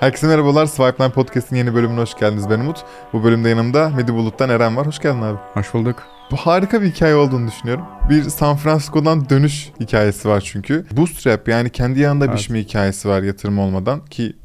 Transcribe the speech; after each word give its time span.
Herkese 0.00 0.26
merhabalar. 0.26 0.66
Swipeline 0.66 1.12
Podcast'in 1.12 1.56
yeni 1.56 1.74
bölümüne 1.74 2.00
hoş 2.00 2.14
geldiniz. 2.14 2.50
Ben 2.50 2.60
Umut. 2.60 2.84
Bu 3.12 3.24
bölümde 3.24 3.48
yanımda 3.48 3.88
Medi 3.88 4.14
Bulut'tan 4.14 4.50
Eren 4.50 4.76
var. 4.76 4.86
Hoş 4.86 4.98
geldin 4.98 5.22
abi. 5.22 5.38
Hoş 5.54 5.74
bulduk. 5.74 6.02
Bu 6.30 6.36
harika 6.36 6.82
bir 6.82 6.86
hikaye 6.90 7.14
olduğunu 7.14 7.48
düşünüyorum. 7.48 7.84
Bir 8.10 8.22
San 8.22 8.56
Francisco'dan 8.56 9.30
dönüş 9.30 9.70
hikayesi 9.80 10.28
var 10.28 10.40
çünkü. 10.40 10.86
Bootstrap 10.92 11.48
yani 11.48 11.70
kendi 11.70 12.00
yanında 12.00 12.24
Evet. 12.24 12.36
biçme 12.36 12.60
hikayesi 12.60 13.08
var 13.08 13.22
yatırım 13.22 13.58
olmadan 13.58 14.04
ki 14.04 14.36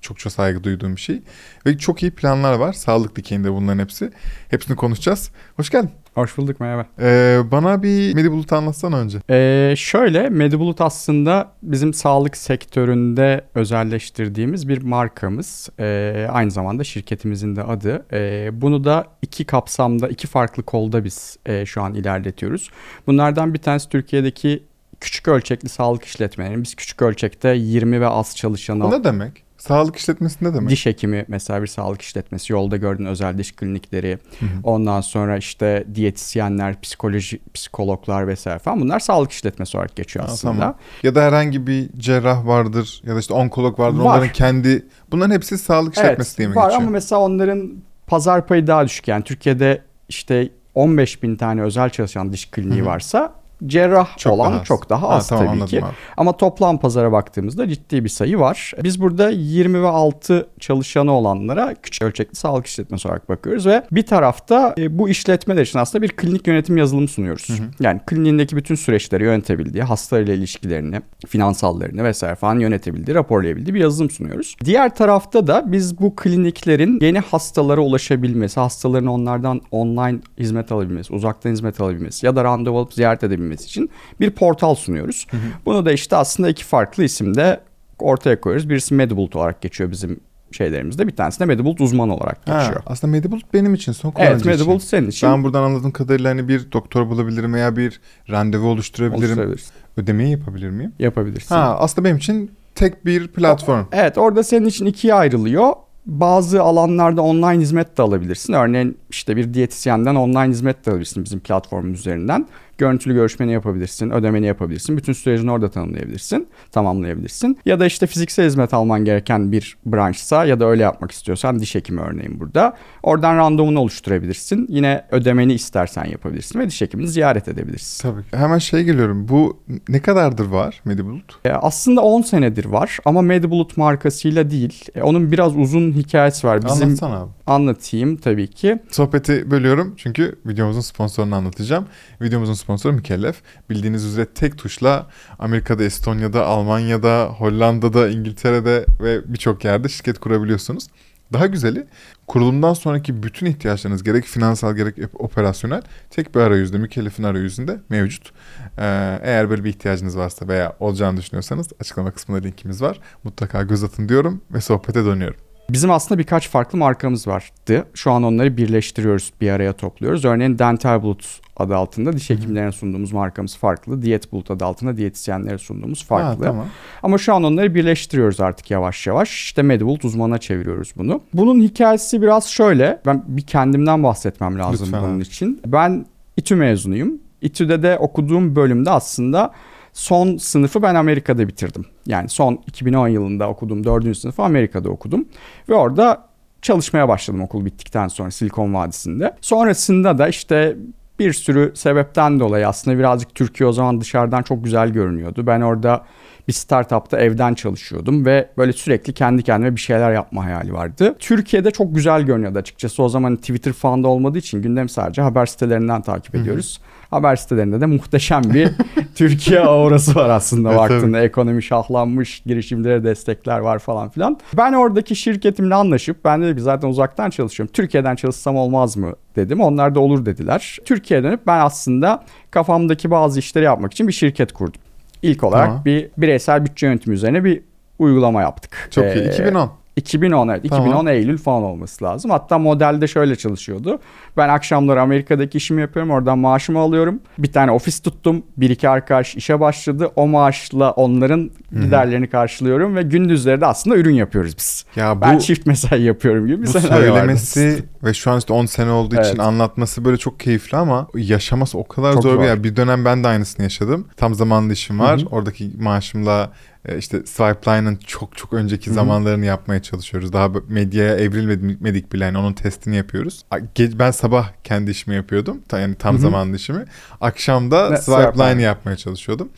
çokça 0.00 0.30
saygı 0.30 0.64
duyduğum 0.64 0.96
bir 0.96 1.00
şey. 1.00 1.22
Ve 1.66 1.78
çok 1.78 2.02
iyi 2.02 2.10
planlar 2.10 2.54
var. 2.54 2.72
Sağlık 2.72 3.16
dikeyinde 3.16 3.52
bunların 3.52 3.78
hepsi. 3.78 4.10
Hepsini 4.48 4.76
konuşacağız. 4.76 5.30
Hoş 5.56 5.70
geldin. 5.70 5.90
Hoş 6.16 6.38
bulduk 6.38 6.60
merhaba. 6.60 6.86
Ee, 7.00 7.40
bana 7.50 7.82
bir 7.82 8.14
Medi 8.14 8.32
Bulut'u 8.32 8.56
anlatsana 8.56 8.98
önce. 8.98 9.18
Ee, 9.30 9.74
şöyle 9.76 10.28
Medibulut 10.28 10.80
aslında 10.80 11.52
bizim 11.62 11.94
sağlık 11.94 12.36
sektöründe 12.36 13.44
özelleştirdiğimiz 13.54 14.68
bir 14.68 14.82
markamız. 14.82 15.68
Ee, 15.80 16.26
aynı 16.30 16.50
zamanda 16.50 16.84
şirketimizin 16.84 17.56
de 17.56 17.62
adı. 17.62 18.06
Ee, 18.12 18.50
bunu 18.52 18.84
da 18.84 19.04
iki 19.22 19.44
kapsamda, 19.44 20.08
iki 20.08 20.26
farklı 20.26 20.62
kolda 20.62 21.04
biz 21.04 21.36
e, 21.46 21.66
şu 21.66 21.82
an 21.82 21.94
ilerletiyoruz. 21.94 22.70
Bunlardan 23.06 23.54
bir 23.54 23.58
tanesi 23.58 23.88
Türkiye'deki 23.88 24.64
küçük 25.00 25.28
ölçekli 25.28 25.68
sağlık 25.68 26.04
işletmeleri. 26.04 26.62
Biz 26.62 26.74
küçük 26.74 27.02
ölçekte 27.02 27.48
20 27.48 28.00
ve 28.00 28.08
az 28.08 28.36
çalışanı 28.36 28.86
O 28.86 28.90
ne 28.90 29.04
demek? 29.04 29.45
Sağlık 29.68 29.96
işletmesi 29.96 30.44
ne 30.44 30.54
demek? 30.54 30.70
Diş 30.70 30.86
hekimi 30.86 31.24
mesela 31.28 31.62
bir 31.62 31.66
sağlık 31.66 32.02
işletmesi. 32.02 32.52
Yolda 32.52 32.76
gördüğün 32.76 33.04
özel 33.04 33.38
diş 33.38 33.52
klinikleri. 33.52 34.18
Hı 34.40 34.46
hı. 34.46 34.48
Ondan 34.62 35.00
sonra 35.00 35.36
işte 35.36 35.84
diyetisyenler, 35.94 36.80
psikoloji, 36.80 37.40
psikologlar 37.54 38.28
vesaire 38.28 38.58
falan. 38.58 38.80
Bunlar 38.80 39.00
sağlık 39.00 39.32
işletmesi 39.32 39.76
olarak 39.76 39.96
geçiyor 39.96 40.24
Ha, 40.26 40.32
aslında. 40.32 40.54
tamam. 40.54 40.74
Ya 41.02 41.14
da 41.14 41.22
herhangi 41.22 41.66
bir 41.66 41.88
cerrah 41.98 42.46
vardır 42.46 43.02
ya 43.06 43.14
da 43.14 43.18
işte 43.20 43.34
onkolog 43.34 43.78
vardır. 43.78 43.98
Var. 43.98 44.04
Onların 44.04 44.32
kendi 44.32 44.86
bunların 45.10 45.34
hepsi 45.34 45.58
sağlık 45.58 45.94
işletmesi 45.96 46.38
diye 46.38 46.48
mi 46.48 46.56
var 46.56 46.62
geçiyor? 46.64 46.82
ama 46.82 46.90
mesela 46.90 47.20
onların 47.20 47.72
pazar 48.06 48.46
payı 48.46 48.66
daha 48.66 48.84
düşük. 48.84 49.08
Yani 49.08 49.24
Türkiye'de 49.24 49.82
işte 50.08 50.48
15 50.74 51.22
bin 51.22 51.36
tane 51.36 51.62
özel 51.62 51.90
çalışan 51.90 52.32
diş 52.32 52.50
kliniği 52.50 52.80
Hı 52.80 52.84
hı. 52.84 52.86
varsa 52.88 53.34
cerrah 53.66 54.16
Çok 54.18 54.32
olan 54.32 54.52
daha 54.52 54.60
az. 54.60 54.66
çok 54.66 54.90
daha 54.90 55.02
Ha, 55.02 55.14
az 55.14 55.28
tamam, 55.28 55.58
tabii 55.58 55.68
ki. 55.70 55.84
abi. 55.84 55.92
Ama 56.16 56.36
toplam 56.36 56.78
pazara 56.78 57.12
baktığımızda 57.12 57.68
ciddi 57.68 58.04
bir 58.04 58.08
sayı 58.08 58.38
var. 58.38 58.72
Biz 58.84 59.00
burada 59.00 59.30
20 59.30 59.82
ve 59.82 59.88
6 59.88 60.46
çalışanı 60.60 61.12
olanlara 61.12 61.74
küçük 61.82 62.02
ölçekli 62.02 62.36
sağlık 62.36 62.66
işletmesi 62.66 63.08
olarak 63.08 63.28
bakıyoruz 63.28 63.66
ve 63.66 63.82
bir 63.92 64.06
tarafta 64.06 64.74
e, 64.78 64.98
bu 64.98 65.08
işletmeler 65.08 65.62
için 65.62 65.78
aslında 65.78 66.02
bir 66.02 66.08
klinik 66.08 66.46
yönetim 66.46 66.76
yazılımı 66.76 67.08
sunuyoruz. 67.08 67.48
Yani 67.80 68.00
kliniğindeki 68.06 68.56
bütün 68.56 68.74
süreçleri 68.74 69.24
yönetebildiği, 69.24 69.84
hastalarıyla 69.84 70.34
ilişkilerini, 70.34 71.00
finansallarını 71.26 72.04
vesaire 72.04 72.34
falan 72.34 72.58
yönetebildiği, 72.58 73.14
raporlayabildiği 73.14 73.74
bir 73.74 73.80
yazılım 73.80 74.10
sunuyoruz. 74.10 74.56
Diğer 74.64 74.94
tarafta 74.94 75.46
da 75.46 75.64
biz 75.72 75.98
bu 76.00 76.16
kliniklerin 76.16 76.98
yeni 77.00 77.18
hastalara 77.18 77.80
ulaşabilmesi, 77.80 78.60
hastaların 78.60 79.06
onlardan 79.08 79.60
online 79.70 80.18
hizmet 80.38 80.72
alabilmesi, 80.72 81.12
uzaktan 81.14 81.50
hizmet 81.50 81.80
alabilmesi 81.80 82.26
ya 82.26 82.36
da 82.36 82.44
randevu 82.44 82.78
alıp 82.78 82.94
ziyaret 82.94 83.24
edebilmesi 83.24 83.45
için 83.54 83.90
bir 84.20 84.30
portal 84.30 84.74
sunuyoruz. 84.74 85.26
Bunu 85.66 85.86
da 85.86 85.92
işte 85.92 86.16
aslında 86.16 86.48
iki 86.48 86.64
farklı 86.64 87.04
isimde 87.04 87.60
ortaya 87.98 88.40
koyuyoruz. 88.40 88.68
Birisi 88.68 88.94
Medibult 88.94 89.36
olarak 89.36 89.60
geçiyor 89.60 89.90
bizim 89.90 90.20
şeylerimizde. 90.52 91.06
Bir 91.06 91.16
tanesi 91.16 91.40
de 91.40 91.44
Medibult 91.44 91.80
uzmanı 91.80 92.14
olarak 92.14 92.48
Ha, 92.48 92.60
geçiyor. 92.62 92.82
aslında 92.86 93.10
Medibulut 93.10 93.54
benim 93.54 93.74
için 93.74 93.92
son 93.92 94.10
kullanıcı 94.10 94.32
Evet 94.34 94.44
Medibult 94.44 94.76
için. 94.82 94.88
senin 94.88 95.08
için 95.08 95.28
Ben 95.28 95.44
buradan 95.44 95.62
anladığım 95.62 95.90
kadarıyla 95.90 96.30
hani 96.30 96.48
bir 96.48 96.72
doktor 96.72 97.08
bulabilirim 97.10 97.54
veya 97.54 97.76
bir 97.76 98.00
randevu 98.30 98.66
oluşturabilirim. 98.68 99.56
Ödemeyi 99.96 100.30
yapabilir 100.30 100.70
miyim? 100.70 100.92
Yapabilirsin. 100.98 101.54
Ha, 101.54 101.76
aslında 101.78 102.04
benim 102.04 102.16
için 102.16 102.50
tek 102.74 103.06
bir 103.06 103.28
platform. 103.28 103.84
Evet 103.92 104.18
orada 104.18 104.42
senin 104.42 104.66
için 104.66 104.86
ikiye 104.86 105.14
ayrılıyor. 105.14 105.72
Bazı 106.06 106.62
alanlarda 106.62 107.22
online 107.22 107.62
hizmet 107.62 107.98
de 107.98 108.02
alabilirsin. 108.02 108.52
Örneğin 108.52 108.98
işte 109.16 109.36
bir 109.36 109.54
diyetisyenden 109.54 110.14
online 110.14 110.48
hizmet 110.48 110.86
de 110.86 110.90
alabilirsin 110.90 111.24
bizim 111.24 111.40
platformumuz 111.40 112.00
üzerinden. 112.00 112.46
Görüntülü 112.78 113.14
görüşmeni 113.14 113.52
yapabilirsin, 113.52 114.10
ödemeni 114.10 114.46
yapabilirsin. 114.46 114.96
Bütün 114.96 115.12
sürecini 115.12 115.52
orada 115.52 115.70
tanımlayabilirsin, 115.70 116.48
tamamlayabilirsin. 116.72 117.58
Ya 117.66 117.80
da 117.80 117.86
işte 117.86 118.06
fiziksel 118.06 118.46
hizmet 118.46 118.74
alman 118.74 119.04
gereken 119.04 119.52
bir 119.52 119.76
branşsa 119.86 120.44
ya 120.44 120.60
da 120.60 120.66
öyle 120.66 120.82
yapmak 120.82 121.10
istiyorsan 121.10 121.60
diş 121.60 121.74
hekimi 121.74 122.00
örneğin 122.00 122.40
burada. 122.40 122.76
Oradan 123.02 123.36
randevunu 123.36 123.80
oluşturabilirsin. 123.80 124.66
Yine 124.68 125.04
ödemeni 125.10 125.54
istersen 125.54 126.04
yapabilirsin 126.04 126.58
ve 126.58 126.66
diş 126.66 126.80
hekimini 126.80 127.08
ziyaret 127.08 127.48
edebilirsin. 127.48 128.02
Tabii. 128.02 128.22
Hemen 128.30 128.58
şey 128.58 128.84
geliyorum. 128.84 129.28
Bu 129.28 129.60
ne 129.88 130.00
kadardır 130.00 130.46
var 130.46 130.80
Medibulut? 130.84 131.38
E, 131.44 131.50
aslında 131.50 132.00
10 132.00 132.22
senedir 132.22 132.64
var 132.64 132.98
ama 133.04 133.22
Medibulut 133.22 133.76
markasıyla 133.76 134.50
değil. 134.50 134.84
E, 134.94 135.02
onun 135.02 135.32
biraz 135.32 135.56
uzun 135.56 135.92
hikayesi 135.92 136.46
var. 136.46 136.64
Bizim 136.64 136.86
Anlatsana 136.86 137.20
abi. 137.20 137.30
Anlatayım 137.46 138.16
tabii 138.16 138.50
ki. 138.50 138.78
Sohbeti 138.90 139.50
bölüyorum 139.50 139.94
çünkü 139.96 140.38
videomuzun 140.46 140.80
sponsorunu 140.80 141.34
anlatacağım. 141.34 141.86
Videomuzun 142.22 142.54
sponsoru 142.54 142.92
Mükellef. 142.92 143.42
Bildiğiniz 143.70 144.04
üzere 144.04 144.26
tek 144.26 144.58
tuşla 144.58 145.06
Amerika'da, 145.38 145.84
Estonya'da, 145.84 146.46
Almanya'da, 146.46 147.28
Hollanda'da, 147.38 148.08
İngiltere'de 148.08 148.86
ve 149.00 149.32
birçok 149.32 149.64
yerde 149.64 149.88
şirket 149.88 150.18
kurabiliyorsunuz. 150.18 150.86
Daha 151.32 151.46
güzeli 151.46 151.86
kurulumdan 152.26 152.74
sonraki 152.74 153.22
bütün 153.22 153.46
ihtiyaçlarınız 153.46 154.02
gerek 154.02 154.24
finansal 154.24 154.76
gerek 154.76 154.94
operasyonel 155.14 155.82
tek 156.10 156.34
bir 156.34 156.40
arayüzde 156.40 156.78
Mükellef'in 156.78 157.22
arayüzünde 157.22 157.80
mevcut. 157.88 158.32
Ee, 158.78 159.18
eğer 159.22 159.50
böyle 159.50 159.64
bir 159.64 159.68
ihtiyacınız 159.68 160.16
varsa 160.16 160.48
veya 160.48 160.76
olacağını 160.80 161.16
düşünüyorsanız 161.16 161.68
açıklama 161.80 162.10
kısmında 162.10 162.40
linkimiz 162.40 162.82
var. 162.82 163.00
Mutlaka 163.24 163.62
göz 163.62 163.84
atın 163.84 164.08
diyorum 164.08 164.42
ve 164.50 164.60
sohbete 164.60 165.04
dönüyorum. 165.04 165.45
Bizim 165.70 165.90
aslında 165.90 166.18
birkaç 166.18 166.48
farklı 166.48 166.78
markamız 166.78 167.26
vardı. 167.26 167.86
Şu 167.94 168.12
an 168.12 168.22
onları 168.22 168.56
birleştiriyoruz, 168.56 169.32
bir 169.40 169.50
araya 169.50 169.72
topluyoruz. 169.72 170.24
Örneğin 170.24 170.58
Dental 170.58 171.02
Bulut 171.02 171.40
adı 171.56 171.76
altında 171.76 172.12
diş 172.12 172.30
hekimlerine 172.30 172.72
sunduğumuz 172.72 173.12
markamız 173.12 173.56
farklı. 173.56 174.02
Diyet 174.02 174.32
Bulut 174.32 174.50
adı 174.50 174.64
altında 174.64 174.96
diyetisyenlere 174.96 175.58
sunduğumuz 175.58 176.04
farklı. 176.04 176.44
Ha, 176.44 176.50
tamam. 176.50 176.66
Ama 177.02 177.18
şu 177.18 177.34
an 177.34 177.44
onları 177.44 177.74
birleştiriyoruz 177.74 178.40
artık 178.40 178.70
yavaş 178.70 179.06
yavaş. 179.06 179.30
İşte 179.30 179.62
Medibult 179.62 180.04
uzmana 180.04 180.38
çeviriyoruz 180.38 180.92
bunu. 180.96 181.20
Bunun 181.34 181.60
hikayesi 181.60 182.22
biraz 182.22 182.46
şöyle. 182.46 183.00
Ben 183.06 183.24
bir 183.26 183.42
kendimden 183.42 184.02
bahsetmem 184.02 184.58
lazım 184.58 184.86
Lütfen 184.86 185.02
bunun 185.02 185.20
için. 185.20 185.60
Ben 185.66 186.06
İTÜ 186.36 186.56
mezunuyum. 186.56 187.18
İTÜ'de 187.42 187.82
de 187.82 187.98
okuduğum 187.98 188.56
bölümde 188.56 188.90
aslında 188.90 189.52
son 189.96 190.36
sınıfı 190.36 190.82
ben 190.82 190.94
Amerika'da 190.94 191.48
bitirdim. 191.48 191.84
Yani 192.06 192.28
son 192.28 192.60
2010 192.66 193.08
yılında 193.08 193.48
okuduğum 193.48 193.84
4. 193.84 194.16
sınıfı 194.16 194.42
Amerika'da 194.42 194.88
okudum. 194.88 195.28
Ve 195.68 195.74
orada 195.74 196.24
çalışmaya 196.62 197.08
başladım 197.08 197.42
okul 197.42 197.64
bittikten 197.64 198.08
sonra 198.08 198.30
Silikon 198.30 198.74
Vadisi'nde. 198.74 199.36
Sonrasında 199.40 200.18
da 200.18 200.28
işte 200.28 200.76
bir 201.18 201.32
sürü 201.32 201.72
sebepten 201.74 202.40
dolayı 202.40 202.68
aslında 202.68 202.98
birazcık 202.98 203.34
Türkiye 203.34 203.68
o 203.68 203.72
zaman 203.72 204.00
dışarıdan 204.00 204.42
çok 204.42 204.64
güzel 204.64 204.88
görünüyordu. 204.88 205.46
Ben 205.46 205.60
orada 205.60 206.04
bir 206.48 206.52
startupta 206.52 207.18
evden 207.18 207.54
çalışıyordum 207.54 208.26
ve 208.26 208.50
böyle 208.58 208.72
sürekli 208.72 209.12
kendi 209.12 209.42
kendime 209.42 209.76
bir 209.76 209.80
şeyler 209.80 210.12
yapma 210.12 210.44
hayali 210.44 210.72
vardı. 210.72 211.16
Türkiye'de 211.18 211.70
çok 211.70 211.94
güzel 211.94 212.22
görünüyordu 212.22 212.58
açıkçası. 212.58 213.02
O 213.02 213.08
zaman 213.08 213.36
Twitter 213.36 213.72
falan 213.72 214.04
da 214.04 214.08
olmadığı 214.08 214.38
için 214.38 214.62
gündem 214.62 214.88
sadece 214.88 215.22
haber 215.22 215.46
sitelerinden 215.46 216.02
takip 216.02 216.34
ediyoruz. 216.34 216.80
Haber 217.16 217.36
sitelerinde 217.36 217.80
de 217.80 217.86
muhteşem 217.86 218.42
bir 218.54 218.70
Türkiye 219.14 219.60
aurası 219.60 220.14
var 220.14 220.30
aslında 220.30 220.68
Evet, 220.68 220.78
baktığında. 220.78 221.20
Ekonomi 221.20 221.62
şahlanmış, 221.62 222.42
girişimlere 222.46 223.04
destekler 223.04 223.58
var 223.58 223.78
falan 223.78 224.08
filan. 224.08 224.38
Ben 224.56 224.72
oradaki 224.72 225.16
şirketimle 225.16 225.74
anlaşıp 225.74 226.24
ben 226.24 226.54
ki 226.54 226.60
zaten 226.60 226.88
uzaktan 226.88 227.30
çalışıyorum. 227.30 227.72
Türkiye'den 227.72 228.16
çalışsam 228.16 228.56
olmaz 228.56 228.96
mı 228.96 229.12
dedim. 229.36 229.60
Onlar 229.60 229.94
da 229.94 230.00
olur 230.00 230.26
dediler. 230.26 230.78
Türkiye'ye 230.84 231.24
dönüp 231.24 231.46
ben 231.46 231.60
aslında 231.60 232.24
kafamdaki 232.50 233.10
bazı 233.10 233.38
işleri 233.38 233.64
yapmak 233.64 233.92
için 233.92 234.08
bir 234.08 234.12
şirket 234.12 234.52
kurdum. 234.52 234.80
İlk 235.22 235.44
olarak 235.44 235.66
Tamam. 235.66 235.84
bir 235.84 236.08
bireysel 236.18 236.64
bütçe 236.64 236.86
yönetimi 236.86 237.14
üzerine 237.14 237.44
bir 237.44 237.62
uygulama 237.98 238.42
yaptık. 238.42 238.88
Çok 238.90 239.04
iyi. 239.04 239.24
Ee, 239.24 239.32
2010. 239.32 239.70
2010 239.96 240.48
evet. 240.48 240.62
Tamam. 240.70 240.86
2010 240.86 241.06
Eylül 241.06 241.38
falan 241.38 241.62
olması 241.62 242.04
lazım. 242.04 242.30
Hatta 242.30 242.58
modelde 242.58 243.06
şöyle 243.08 243.36
çalışıyordu. 243.36 243.98
Ben 244.36 244.48
akşamları 244.48 245.02
Amerika'daki 245.02 245.58
işimi 245.58 245.80
yapıyorum. 245.80 246.10
Oradan 246.12 246.38
maaşımı 246.38 246.78
alıyorum. 246.78 247.20
Bir 247.38 247.52
tane 247.52 247.70
ofis 247.70 248.00
tuttum. 248.00 248.42
Bir 248.56 248.70
iki 248.70 248.88
arkadaş 248.88 249.36
işe 249.36 249.60
başladı. 249.60 250.10
O 250.16 250.26
maaşla 250.26 250.90
onların 250.90 251.50
giderlerini 251.72 252.30
karşılıyorum 252.30 252.96
ve 252.96 253.02
gündüzleri 253.02 253.60
de 253.60 253.66
aslında 253.66 253.96
ürün 253.96 254.14
yapıyoruz 254.14 254.56
biz. 254.58 254.84
Ya 254.96 255.16
bu 255.16 255.20
ben 255.20 255.38
çift 255.38 255.66
mesai 255.66 256.02
yapıyorum 256.02 256.46
gibi 256.46 256.62
bir 256.62 256.66
Bu 256.66 256.70
senaryo 256.70 256.96
vardı. 256.96 257.06
söylemesi 257.18 257.84
ve 258.04 258.14
şu 258.14 258.30
an 258.30 258.38
işte 258.38 258.52
10 258.52 258.66
sene 258.66 258.90
olduğu 258.90 259.14
için 259.14 259.24
Evet. 259.24 259.40
anlatması 259.40 260.04
böyle 260.04 260.16
çok 260.16 260.40
keyifli 260.40 260.76
ama 260.78 261.06
yaşaması 261.14 261.78
o 261.78 261.88
kadar 261.88 262.12
Çok 262.12 262.22
zor, 262.22 262.30
bir 262.32 262.36
zor. 262.36 262.44
yer. 262.44 262.64
Bir 262.64 262.76
dönem 262.76 263.04
ben 263.04 263.24
de 263.24 263.28
aynısını 263.28 263.62
yaşadım. 263.62 264.06
Tam 264.16 264.34
zamanlı 264.34 264.72
işim 264.72 265.00
var. 265.00 265.20
Hı 265.20 265.22
hı. 265.24 265.28
Oradaki 265.30 265.70
maaşımla 265.80 266.50
işte 266.98 267.26
Swipeline'ın 267.26 267.96
çok 267.96 268.36
çok 268.36 268.52
önceki 268.52 268.86
Hı 268.86 268.90
hı. 268.90 268.94
zamanlarını 268.94 269.44
yapmaya 269.44 269.82
çalışıyoruz. 269.82 270.32
Daha 270.32 270.50
medyaya 270.68 271.16
evrilmedik 271.16 272.12
bile 272.12 272.24
yani 272.24 272.38
onun 272.38 272.52
testini 272.52 272.96
yapıyoruz. 272.96 273.42
Ben 273.78 274.10
sabah 274.10 274.52
kendi 274.64 274.90
işimi 274.90 275.16
yapıyordum. 275.16 275.62
Yani 275.72 275.94
tam 275.94 276.14
Hı 276.14 276.18
hı. 276.18 276.22
zamanlı 276.22 276.56
işimi. 276.56 276.84
Akşam 277.20 277.70
da 277.70 277.90
Ve 277.90 277.96
Swipeline 277.96 278.32
Swipeline. 278.32 278.62
yapmaya 278.62 278.96
çalışıyordum. 278.96 279.48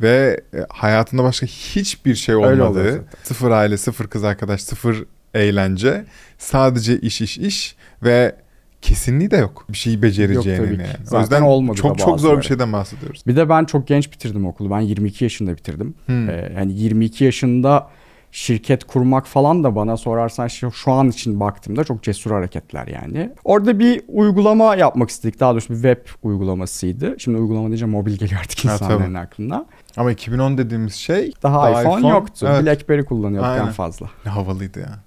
ve 0.00 0.40
e, 0.54 0.58
hayatında 0.70 1.22
başka 1.24 1.46
hiçbir 1.46 2.14
şey 2.14 2.34
zaten. 2.34 3.04
sıfır 3.22 3.50
aile, 3.50 3.76
sıfır 3.76 4.06
kız 4.08 4.24
arkadaş, 4.24 4.60
sıfır 4.62 5.04
eğlence, 5.34 6.04
sadece 6.38 6.98
iş 6.98 7.20
iş 7.20 7.38
iş 7.38 7.76
ve 8.02 8.36
kesinliği 8.82 9.30
de 9.30 9.36
yok. 9.36 9.66
Bir 9.68 9.76
şeyi 9.76 9.94
Yok 9.94 10.02
becereceğinin 10.02 10.64
tabii 10.64 10.76
ki. 10.76 10.82
yani. 10.82 10.92
Zaten 11.04 11.16
o 11.18 11.20
yüzden 11.20 11.42
olmadı 11.42 11.76
da 11.76 11.82
çok 11.82 11.98
çok 11.98 12.08
zor 12.08 12.14
bazıları. 12.14 12.38
bir 12.38 12.44
şeyden 12.44 12.72
bahsediyoruz. 12.72 13.22
Bir 13.26 13.36
de 13.36 13.48
ben 13.48 13.64
çok 13.64 13.86
genç 13.86 14.12
bitirdim 14.12 14.46
okulu. 14.46 14.70
Ben 14.70 14.80
22 14.80 15.24
yaşında 15.24 15.56
bitirdim. 15.56 15.94
Hmm. 16.06 16.30
Ee, 16.30 16.52
hani 16.54 16.72
22 16.72 17.24
yaşında 17.24 17.88
şirket 18.32 18.84
kurmak 18.84 19.26
falan 19.26 19.64
da 19.64 19.76
bana 19.76 19.96
sorarsan 19.96 20.46
şu, 20.48 20.70
şu 20.72 20.92
an 20.92 21.08
için 21.08 21.40
baktığımda 21.40 21.84
çok 21.84 22.02
cesur 22.02 22.30
hareketler 22.30 22.86
yani. 22.86 23.32
Orada 23.44 23.78
bir 23.78 24.02
uygulama 24.08 24.76
yapmak 24.76 25.10
istedik. 25.10 25.40
Daha 25.40 25.52
doğrusu 25.52 25.70
bir 25.70 25.74
web 25.82 26.06
uygulamasıydı. 26.22 27.14
Şimdi 27.18 27.38
uygulama 27.38 27.66
deyince 27.66 27.86
mobil 27.86 28.12
geliyor 28.16 28.40
artık 28.40 28.64
Ha, 28.64 28.74
insanların 28.74 29.14
aklına. 29.14 29.66
Ama 29.96 30.12
2010 30.12 30.58
dediğimiz 30.58 30.94
şey 30.94 31.32
Daha, 31.42 31.82
iPhone, 31.82 32.08
yoktu. 32.08 32.46
Evet. 32.50 32.64
BlackBerry 32.64 33.04
kullanıyorduk 33.04 33.50
en 33.50 33.58
Aynen. 33.58 33.72
fazla. 33.72 34.10
Ne 34.26 34.30
havalıydı 34.30 34.80
ya. 34.80 34.98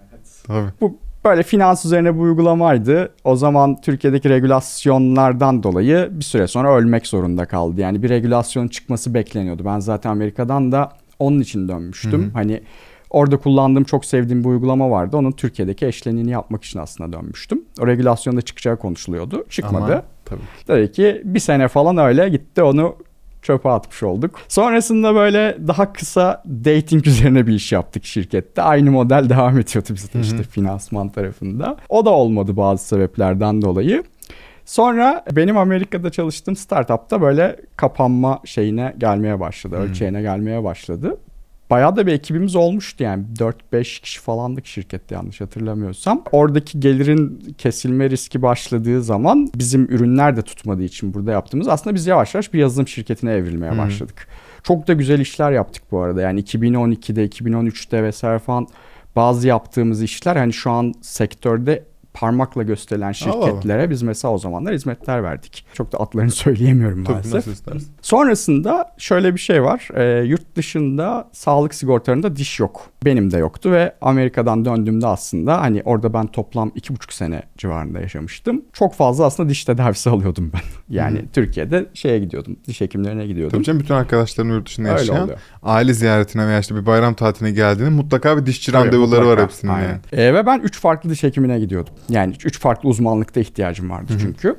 Tabii. 0.48 0.70
Bu 0.82 1.00
böyle 1.26 1.44
finans 1.44 1.86
üzerine 1.86 2.16
bir 2.16 2.20
uygulamaydı. 2.20 3.14
O 3.24 3.36
zaman 3.36 3.82
Türkiye'deki 3.82 4.30
regülasyonlardan 4.30 5.64
dolayı 5.64 6.10
bir 6.12 6.24
süre 6.24 6.48
sonra 6.48 6.76
ölmek 6.76 7.08
zorunda 7.08 7.46
kaldı. 7.46 7.82
Yani 7.82 8.04
bir 8.04 8.10
regülasyon 8.10 8.68
çıkması 8.68 9.14
bekleniyordu. 9.14 9.66
Ben 9.66 9.80
zaten 9.80 10.10
Amerika'dan 10.10 10.72
da 10.72 10.92
onun 11.20 11.40
için 11.40 11.68
dönmüştüm. 11.68 12.24
Hı 12.24 12.28
hı. 12.28 12.32
Hani 12.34 12.62
orada 13.10 13.38
kullandığım 13.38 13.84
çok 13.84 14.06
sevdiğim 14.06 14.44
bir 14.44 14.50
uygulama 14.50 14.92
vardı. 14.92 15.18
Onun 15.18 15.32
Türkiye'deki 15.32 15.86
eşleniğini 15.86 16.32
yapmak 16.32 16.64
için 16.64 16.80
aslında 16.80 17.14
dönmüştüm. 17.14 17.62
O 17.82 17.88
regülasyonda 17.88 18.42
çıkacağı 18.42 18.78
konuşuluyordu. 18.78 19.46
Çıkmadı. 19.50 19.94
Ama 19.94 20.04
tabii. 20.26 20.42
Tabii 20.68 20.92
ki 20.92 21.22
bir 21.26 21.40
sene 21.40 21.68
falan 21.68 21.98
öyle 21.98 22.30
gitti 22.30 22.64
onu 22.64 22.96
çöpe 23.46 23.70
atmış 23.70 24.04
olduk. 24.04 24.40
Sonrasında 24.48 25.16
böyle 25.16 25.58
daha 25.68 25.94
kısa 25.94 26.44
dating 26.66 27.08
üzerine 27.08 27.48
bir 27.48 27.54
iş 27.54 27.72
yaptık 27.72 28.06
şirkette. 28.06 28.62
Aynı 28.62 28.92
model 28.92 29.30
devam 29.30 29.60
ediyordu 29.60 29.90
bizde 29.94 30.20
işte 30.20 30.44
finansman 30.44 31.10
tarafında. 31.10 31.78
O 31.90 32.06
da 32.06 32.10
olmadı 32.10 32.58
bazı 32.58 32.88
sebeplerden 32.88 33.62
dolayı. 33.62 34.04
Sonra 34.66 35.24
benim 35.32 35.58
Amerika'da 35.58 36.10
çalıştığım 36.10 36.56
startupta 36.56 37.22
böyle 37.22 37.56
kapanma 37.76 38.40
şeyine 38.46 38.96
gelmeye 38.98 39.40
başladı. 39.40 39.76
Ölçeğine 39.76 40.22
gelmeye 40.22 40.64
başladı. 40.64 41.18
Bayağı 41.70 41.96
da 41.96 42.08
bir 42.08 42.14
ekibimiz 42.14 42.56
olmuştu 42.56 43.04
yani 43.04 43.26
4-5 43.74 44.02
kişi 44.02 44.22
falandık 44.22 44.66
şirkette 44.66 45.16
yanlış 45.16 45.42
hatırlamıyorsam. 45.42 46.24
Oradaki 46.32 46.80
gelirin 46.80 47.56
kesilme 47.58 48.10
riski 48.10 48.42
başladığı 48.42 49.04
zaman 49.04 49.50
bizim 49.56 49.86
ürünler 49.86 50.38
de 50.38 50.42
tutmadığı 50.42 50.84
için 50.84 51.14
burada 51.14 51.32
yaptığımız 51.32 51.68
aslında 51.68 51.96
biz 51.96 52.08
yavaş 52.08 52.36
yavaş 52.36 52.54
bir 52.54 52.60
yazılım 52.60 52.88
şirketine 52.88 53.32
evrilmeye 53.32 53.72
Hı. 53.72 53.78
başladık. 53.78 54.28
Çok 54.64 54.88
da 54.88 54.94
güzel 54.94 55.20
işler 55.20 55.52
yaptık 55.52 55.84
bu 55.92 56.00
arada 56.00 56.22
yani 56.22 56.42
2012'de 56.42 57.28
2013'te 57.28 58.04
vesaire 58.04 58.40
falan 58.40 58.68
bazı 59.16 59.48
yaptığımız 59.48 60.04
işler 60.04 60.36
hani 60.36 60.54
şu 60.54 60.72
an 60.72 60.94
sektörde 61.02 61.84
parmakla 62.16 62.64
gösterilen 62.64 63.12
şirketlere 63.12 63.90
biz 63.90 64.02
mesela 64.02 64.34
o 64.34 64.38
zamanlar 64.38 64.74
hizmetler 64.74 65.24
verdik. 65.24 65.66
Çok 65.74 65.92
da 65.92 66.00
adlarını 66.00 66.32
söyleyemiyorum 66.46 67.04
Tabii 67.04 67.14
maalesef. 67.14 67.34
nasıl 67.34 67.52
istersin. 67.52 67.92
Sonrasında 68.02 68.92
şöyle 68.98 69.34
bir 69.34 69.40
şey 69.40 69.64
var. 69.64 69.88
Ee, 69.96 70.24
yurt 70.26 70.56
dışında 70.56 71.30
sağlık 71.32 71.74
sigortalarında 71.76 72.36
diş 72.36 72.60
yok. 72.60 72.82
Benim 73.06 73.32
de 73.32 73.38
yoktu 73.38 73.72
ve 73.72 73.96
Amerika'dan 74.02 74.66
döndüğümde 74.66 75.08
aslında 75.08 75.62
hani 75.62 75.82
orada 75.86 76.14
ben 76.14 76.28
toplam 76.28 76.72
iki 76.76 76.96
buçuk 76.96 77.14
sene 77.14 77.44
civarında 77.58 78.00
yaşamıştım. 78.00 78.62
Çok 78.74 78.94
fazla 78.94 79.26
aslında 79.26 79.50
diş 79.50 79.66
tedavisi 79.66 80.10
alıyordum 80.16 80.52
ben. 80.54 80.96
Yani 80.96 81.20
Hı. 81.20 81.24
Türkiye'de 81.34 81.86
şeye 81.94 82.20
gidiyordum. 82.20 82.58
Diş 82.68 82.82
hekimlerine 82.82 83.28
gidiyordum. 83.28 83.58
Tabii 83.58 83.64
canım 83.66 83.80
bütün 83.80 83.94
arkadaşlarım 83.94 84.50
yurt 84.50 84.68
dışında 84.68 84.88
Öyle 84.88 85.00
yaşayan 85.00 85.24
oluyor. 85.24 85.40
aile 85.64 85.94
ziyaretine 85.94 86.48
veya 86.48 86.60
işte 86.60 86.76
bir 86.76 86.86
bayram 86.86 87.14
tatiline 87.14 87.52
geldiğinde 87.52 87.90
mutlaka 87.90 88.38
bir 88.38 88.46
dişçi 88.46 88.72
Tabii, 88.72 88.86
randevuları 88.86 89.28
var 89.28 89.42
hepsinin 89.42 89.72
Aynen. 89.72 89.88
yani. 89.88 90.00
Ee, 90.12 90.34
ve 90.34 90.46
ben 90.46 90.60
3 90.60 90.80
farklı 90.80 91.10
diş 91.10 91.24
hekimine 91.24 91.60
gidiyordum. 91.60 91.94
Yani 92.10 92.34
3 92.46 92.60
farklı 92.60 92.90
uzmanlıkta 92.90 93.40
ihtiyacım 93.40 93.90
vardı 93.90 94.14
Hı 94.14 94.16
hı. 94.16 94.20
çünkü. 94.20 94.56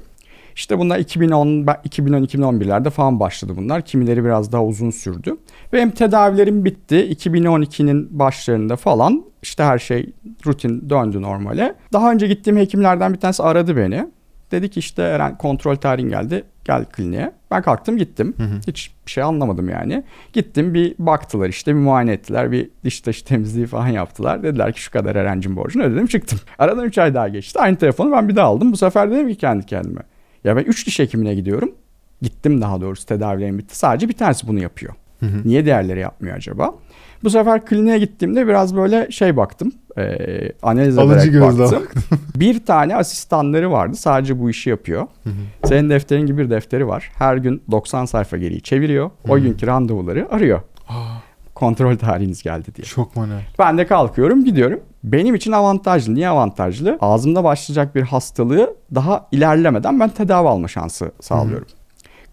İşte 0.56 0.78
bunlar 0.78 0.98
2010, 0.98 1.46
2010-2011'lerde 1.64 2.90
falan 2.90 3.20
başladı 3.20 3.52
bunlar. 3.56 3.82
Kimileri 3.82 4.24
biraz 4.24 4.52
daha 4.52 4.64
uzun 4.64 4.90
sürdü. 4.90 5.36
Benim 5.72 5.90
tedavilerim 5.90 6.64
bitti. 6.64 6.94
2012'nin 6.96 8.18
başlarında 8.18 8.76
falan 8.76 9.24
işte 9.42 9.64
her 9.64 9.78
şey 9.78 10.12
rutin 10.46 10.90
döndü 10.90 11.22
normale. 11.22 11.74
Daha 11.92 12.12
önce 12.12 12.26
gittiğim 12.26 12.56
hekimlerden 12.58 13.12
bir 13.14 13.18
tanesi 13.20 13.42
aradı 13.42 13.76
beni. 13.76 14.06
Dedi 14.50 14.70
ki 14.70 14.80
işte 14.80 15.02
Eren 15.02 15.38
kontrol 15.38 15.76
tarihin 15.76 16.08
geldi. 16.08 16.44
Gel 16.64 16.84
kliniğe. 16.84 17.32
Ben 17.50 17.62
kalktım 17.62 17.96
gittim. 17.96 18.34
Hı 18.36 18.42
hı. 18.42 18.60
Hiç 18.66 18.90
bir 19.06 19.10
şey 19.10 19.22
anlamadım 19.22 19.68
yani. 19.68 20.04
Gittim 20.32 20.74
bir 20.74 20.94
baktılar 20.98 21.48
işte 21.48 21.74
bir 21.74 21.80
muayene 21.80 22.12
ettiler. 22.12 22.52
Bir 22.52 22.70
diş 22.84 23.00
taşı 23.00 23.24
temizliği 23.24 23.66
falan 23.66 23.88
yaptılar. 23.88 24.42
Dediler 24.42 24.72
ki 24.72 24.80
şu 24.80 24.90
kadar 24.90 25.16
Eren'cim 25.16 25.56
borcunu 25.56 25.82
ödedim 25.82 26.06
çıktım. 26.06 26.38
Aradan 26.58 26.84
3 26.84 26.98
ay 26.98 27.14
daha 27.14 27.28
geçti. 27.28 27.58
Aynı 27.58 27.76
telefonu 27.76 28.12
ben 28.12 28.28
bir 28.28 28.36
daha 28.36 28.46
aldım. 28.46 28.72
Bu 28.72 28.76
sefer 28.76 29.10
dedim 29.10 29.28
ki 29.28 29.36
kendi 29.36 29.66
kendime. 29.66 30.00
Ya 30.44 30.56
ben 30.56 30.62
3 30.62 30.86
diş 30.86 30.98
hekimine 30.98 31.34
gidiyorum. 31.34 31.74
Gittim 32.22 32.60
daha 32.60 32.80
doğrusu 32.80 33.06
tedavilerim 33.06 33.58
bitti. 33.58 33.78
Sadece 33.78 34.08
bir 34.08 34.14
tanesi 34.14 34.48
bunu 34.48 34.62
yapıyor. 34.62 34.94
Hı 35.20 35.26
hı. 35.26 35.48
Niye 35.48 35.64
diğerleri 35.64 36.00
yapmıyor 36.00 36.36
acaba? 36.36 36.74
Bu 37.24 37.30
sefer 37.30 37.64
kliniğe 37.66 37.98
gittiğimde 37.98 38.46
biraz 38.46 38.76
böyle 38.76 39.10
şey 39.10 39.36
baktım. 39.36 39.72
E, 39.98 40.16
analiz 40.62 40.98
Alıcı 40.98 41.30
ederek 41.30 41.42
baktım. 41.58 41.82
bir 42.36 42.64
tane 42.66 42.96
asistanları 42.96 43.72
vardı. 43.72 43.96
Sadece 43.96 44.38
bu 44.40 44.50
işi 44.50 44.70
yapıyor. 44.70 45.06
Senin 45.64 45.90
defterin 45.90 46.26
gibi 46.26 46.44
bir 46.44 46.50
defteri 46.50 46.88
var. 46.88 47.10
Her 47.18 47.36
gün 47.36 47.62
90 47.70 48.04
sayfa 48.04 48.36
geriyi 48.36 48.60
çeviriyor. 48.62 49.10
O 49.28 49.38
günkü 49.40 49.66
randevuları 49.66 50.28
arıyor. 50.32 50.60
Aa, 50.88 50.94
Kontrol 51.54 51.96
tarihiniz 51.96 52.42
geldi 52.42 52.74
diye. 52.74 52.84
çok 52.84 53.16
manuel. 53.16 53.40
Ben 53.58 53.78
de 53.78 53.86
kalkıyorum 53.86 54.44
gidiyorum. 54.44 54.80
Benim 55.04 55.34
için 55.34 55.52
avantajlı. 55.52 56.14
Niye 56.14 56.28
avantajlı? 56.28 56.98
Ağzımda 57.00 57.44
başlayacak 57.44 57.94
bir 57.94 58.02
hastalığı 58.02 58.76
daha 58.94 59.28
ilerlemeden 59.32 60.00
ben 60.00 60.08
tedavi 60.08 60.48
alma 60.48 60.68
şansı 60.68 61.12
sağlıyorum. 61.20 61.66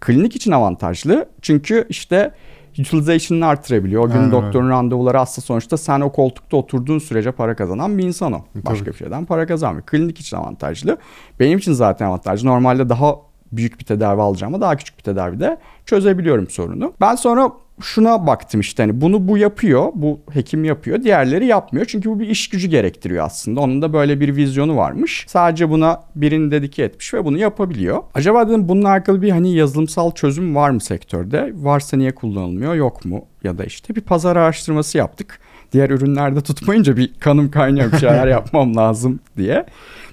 Klinik 0.00 0.36
için 0.36 0.52
avantajlı. 0.52 1.28
Çünkü 1.42 1.86
işte 1.88 2.30
utilization'ını 2.78 3.46
artırabiliyor. 3.46 4.04
O 4.04 4.08
gün 4.08 4.18
Aynen 4.18 4.32
doktorun 4.32 4.70
randevuları 4.70 5.18
hasta 5.18 5.42
sonuçta 5.42 5.76
sen 5.76 6.00
o 6.00 6.12
koltukta 6.12 6.56
oturduğun 6.56 6.98
sürece 6.98 7.32
para 7.32 7.56
kazanan 7.56 7.98
bir 7.98 8.04
insan 8.04 8.32
o. 8.32 8.40
Tabii 8.54 8.66
Başka 8.66 8.84
ki. 8.84 8.90
bir 8.90 8.96
şeyden 8.96 9.24
para 9.24 9.46
kazanmıyor. 9.46 9.86
Klinik 9.86 10.20
için 10.20 10.36
avantajlı. 10.36 10.96
Benim 11.40 11.58
için 11.58 11.72
zaten 11.72 12.06
avantajlı. 12.06 12.48
Normalde 12.48 12.88
daha 12.88 13.16
büyük 13.52 13.80
bir 13.80 13.84
tedavi 13.84 14.20
alacağım 14.20 14.54
ama 14.54 14.60
daha 14.60 14.76
küçük 14.76 14.98
bir 14.98 15.02
tedavide 15.02 15.58
çözebiliyorum 15.86 16.50
sorunu. 16.50 16.92
Ben 17.00 17.14
sonra 17.14 17.52
şuna 17.80 18.26
baktım 18.26 18.60
işte 18.60 18.82
hani 18.82 19.00
bunu 19.00 19.28
bu 19.28 19.38
yapıyor, 19.38 19.88
bu 19.94 20.20
hekim 20.32 20.64
yapıyor, 20.64 21.02
diğerleri 21.02 21.46
yapmıyor. 21.46 21.86
Çünkü 21.86 22.10
bu 22.10 22.20
bir 22.20 22.28
iş 22.28 22.48
gücü 22.48 22.68
gerektiriyor 22.68 23.24
aslında. 23.24 23.60
Onun 23.60 23.82
da 23.82 23.92
böyle 23.92 24.20
bir 24.20 24.36
vizyonu 24.36 24.76
varmış. 24.76 25.24
Sadece 25.28 25.70
buna 25.70 26.00
birini 26.16 26.50
dedike 26.50 26.82
etmiş 26.82 27.14
ve 27.14 27.24
bunu 27.24 27.38
yapabiliyor. 27.38 28.02
Acaba 28.14 28.48
dedim 28.48 28.68
bununla 28.68 28.88
alakalı 28.88 29.22
bir 29.22 29.30
hani 29.30 29.54
yazılımsal 29.54 30.10
çözüm 30.10 30.54
var 30.54 30.70
mı 30.70 30.80
sektörde? 30.80 31.52
Varsa 31.54 31.96
niye 31.96 32.14
kullanılmıyor, 32.14 32.74
yok 32.74 33.04
mu? 33.04 33.24
Ya 33.44 33.58
da 33.58 33.64
işte 33.64 33.96
bir 33.96 34.00
pazar 34.00 34.36
araştırması 34.36 34.98
yaptık. 34.98 35.40
Diğer 35.72 35.90
ürünlerde 35.90 36.40
tutmayınca 36.40 36.96
bir 36.96 37.14
kanım 37.20 37.50
kaynıyor 37.50 37.92
bir 37.92 37.96
şeyler 37.96 38.26
yapmam 38.38 38.76
lazım 38.76 39.20
diye. 39.36 39.66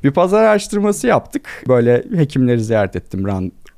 Bir 0.04 0.12
pazar 0.12 0.44
araştırması 0.44 1.08
yaptık. 1.08 1.64
Böyle 1.68 2.04
hekimleri 2.16 2.64
ziyaret 2.64 2.96
ettim 2.96 3.28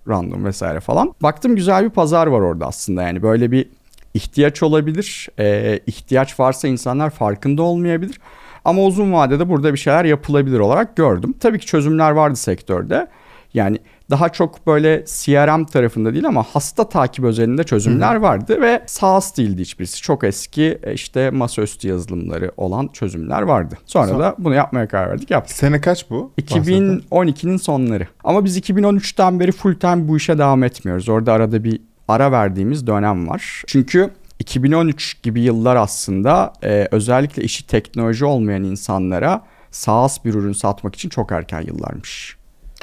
random 0.10 0.46
vesaire 0.46 0.80
falan. 0.80 1.14
Baktım 1.24 1.56
güzel 1.56 1.84
bir 1.84 1.90
pazar 1.90 2.28
var 2.28 2.42
orada 2.42 2.68
aslında 2.68 3.02
yani 3.02 3.22
böyle 3.22 3.52
bir 3.52 3.70
ihtiyaç 4.14 4.64
olabilir. 4.64 5.30
Ee, 5.40 5.80
ihtiyaç 5.88 6.40
varsa 6.40 6.68
insanlar 6.68 7.10
farkında 7.10 7.64
olmayabilir. 7.64 8.20
Ama 8.66 8.82
uzun 8.84 9.14
vadede 9.14 9.50
burada 9.50 9.74
bir 9.74 9.78
şeyler 9.78 10.06
yapılabilir 10.06 10.60
olarak 10.60 10.96
gördüm. 10.96 11.34
Tabii 11.40 11.60
ki 11.60 11.66
çözümler 11.66 12.12
vardı 12.12 12.36
sektörde. 12.36 13.08
Yani 13.54 13.80
daha 14.10 14.30
çok 14.30 14.68
böyle 14.68 15.06
CRM 15.06 15.66
tarafında 15.66 16.14
değil 16.14 16.28
ama 16.28 16.44
hasta 16.44 16.90
takip 16.90 17.26
özelinde 17.26 17.64
çözümler 17.64 18.16
vardı 18.16 18.62
ve 18.62 18.84
SaaS 18.86 19.38
değildi 19.38 19.62
hiçbirisi. 19.62 20.02
Çok 20.02 20.24
eski 20.24 20.80
e, 20.84 20.94
işte 20.94 21.30
masaüstü 21.30 21.88
yazılımları 21.88 22.52
olan 22.58 22.90
çözümler 22.94 23.42
vardı. 23.42 23.78
Sonra 23.86 24.08
Son- 24.08 24.20
da 24.20 24.36
bunu 24.38 24.54
yapmaya 24.54 24.88
karar 24.88 25.10
verdik 25.10 25.32
yaptık. 25.32 25.58
Sene 25.58 25.82
kaç 25.82 26.10
bu? 26.10 26.32
Bahsettin. 26.42 27.00
2012'nin 27.00 27.58
sonları. 27.58 28.08
Ama 28.24 28.46
biz 28.46 28.58
2013'ten 28.58 29.40
beri 29.40 29.52
full 29.52 29.76
time 29.76 30.08
bu 30.08 30.18
işe 30.18 30.38
devam 30.38 30.64
etmiyoruz. 30.64 31.10
Orada 31.10 31.34
arada 31.34 31.64
bir 31.64 31.82
ara 32.08 32.32
verdiğimiz 32.32 32.88
dönem 32.88 33.28
var. 33.28 33.64
Çünkü 33.68 34.10
2013 34.40 35.24
gibi 35.24 35.42
yıllar 35.42 35.76
aslında 35.76 36.54
e, 36.64 36.88
özellikle 36.92 37.44
işi 37.44 37.68
teknoloji 37.68 38.26
olmayan 38.26 38.64
insanlara 38.64 39.42
SaaS 39.72 40.26
bir 40.26 40.34
ürün 40.34 40.54
satmak 40.54 40.96
için 40.96 41.10
çok 41.10 41.32
erken 41.32 41.62
yıllarmış. 41.62 42.38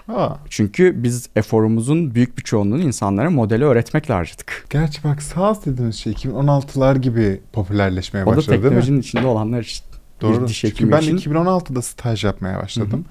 Aa, 0.09 0.35
Çünkü 0.49 1.03
biz 1.03 1.29
eforumuzun 1.37 2.15
büyük 2.15 2.39
bir 2.39 2.43
çoğunluğunu 2.43 2.83
insanlara 2.83 3.31
modeli 3.31 3.65
öğretmekle 3.65 4.15
harcadık. 4.15 4.67
gerçi 4.71 5.05
bak 5.05 5.23
SaaS 5.23 5.67
dediğimiz 5.67 5.97
şey 5.97 6.13
2016'lar 6.13 6.99
gibi 6.99 7.41
popülerleşmeye 7.53 8.25
O 8.25 8.33
da 8.33 8.37
başladı 8.37 8.49
değil 8.51 8.59
mi? 8.61 8.65
teknolojinin 8.69 9.01
içinde 9.01 9.27
olanlar 9.27 9.61
için. 9.61 9.85
Doğru. 10.21 10.49
Diş 10.49 10.61
Çünkü 10.61 10.91
ben 10.93 11.01
için. 11.01 11.17
2016'da 11.19 11.83
staj 11.83 12.25
yapmaya 12.25 12.59
başladım. 12.63 13.05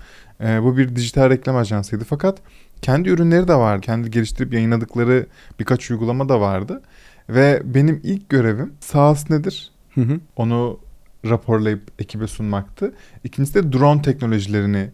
Ee, 0.43 0.63
bu 0.63 0.77
bir 0.77 0.96
dijital 0.96 1.29
reklam 1.29 1.55
ajansıydı 1.55 2.03
fakat 2.10 2.38
kendi 2.81 3.10
ürünleri 3.10 3.48
de 3.48 3.55
vardı. 3.55 3.81
Kendi 3.81 4.12
geliştirip 4.12 4.53
yayınladıkları 4.53 5.25
birkaç 5.60 5.91
uygulama 5.91 6.29
da 6.29 6.41
vardı. 6.41 6.81
Ve 7.29 7.62
benim 7.65 8.00
ilk 8.03 8.29
görevim 8.29 8.74
SaaS 8.79 9.29
nedir? 9.29 9.72
Hı 9.96 10.01
hı. 10.01 10.19
Onu 10.36 10.79
raporlayıp 11.25 11.81
ekibe 12.00 12.27
sunmaktı. 12.27 12.93
İkincisi 13.24 13.53
de 13.55 13.74
drone 13.74 14.01
teknolojilerini 14.01 14.89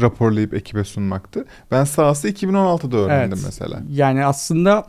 raporlayıp 0.00 0.54
ekibe 0.54 0.84
sunmaktı. 0.84 1.44
Ben 1.70 1.84
SaaS'ı 1.84 2.28
2016'da 2.28 2.96
öğrendim 2.96 3.38
Evet. 3.38 3.44
mesela. 3.46 3.82
Yani 3.90 4.24
aslında 4.24 4.84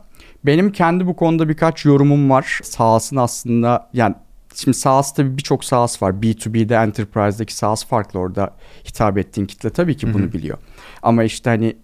benim 0.46 0.72
kendi 0.72 1.06
bu 1.06 1.16
konuda 1.16 1.48
birkaç 1.48 1.84
yorumum 1.84 2.30
var. 2.30 2.60
SaaS'ın 2.62 3.16
aslında 3.16 3.90
yani 3.92 4.14
şimdi 4.54 4.76
SaaS 4.76 5.14
tabii 5.14 5.36
birçok 5.36 5.64
SaaS 5.64 6.02
var. 6.02 6.12
B2B'de 6.12 6.74
Enterprise'deki 6.74 7.54
SaaS 7.54 7.84
farklı 7.86 8.18
orada 8.18 8.50
hitap 8.88 9.18
ettiğin 9.18 9.46
kitle 9.46 9.70
tabii 9.70 9.96
ki 9.96 10.14
bunu 10.14 10.22
Hı 10.22 10.26
hı. 10.26 10.32
biliyor. 10.32 10.58
Ama 11.02 11.24
işte 11.24 11.50
hani 11.50 11.76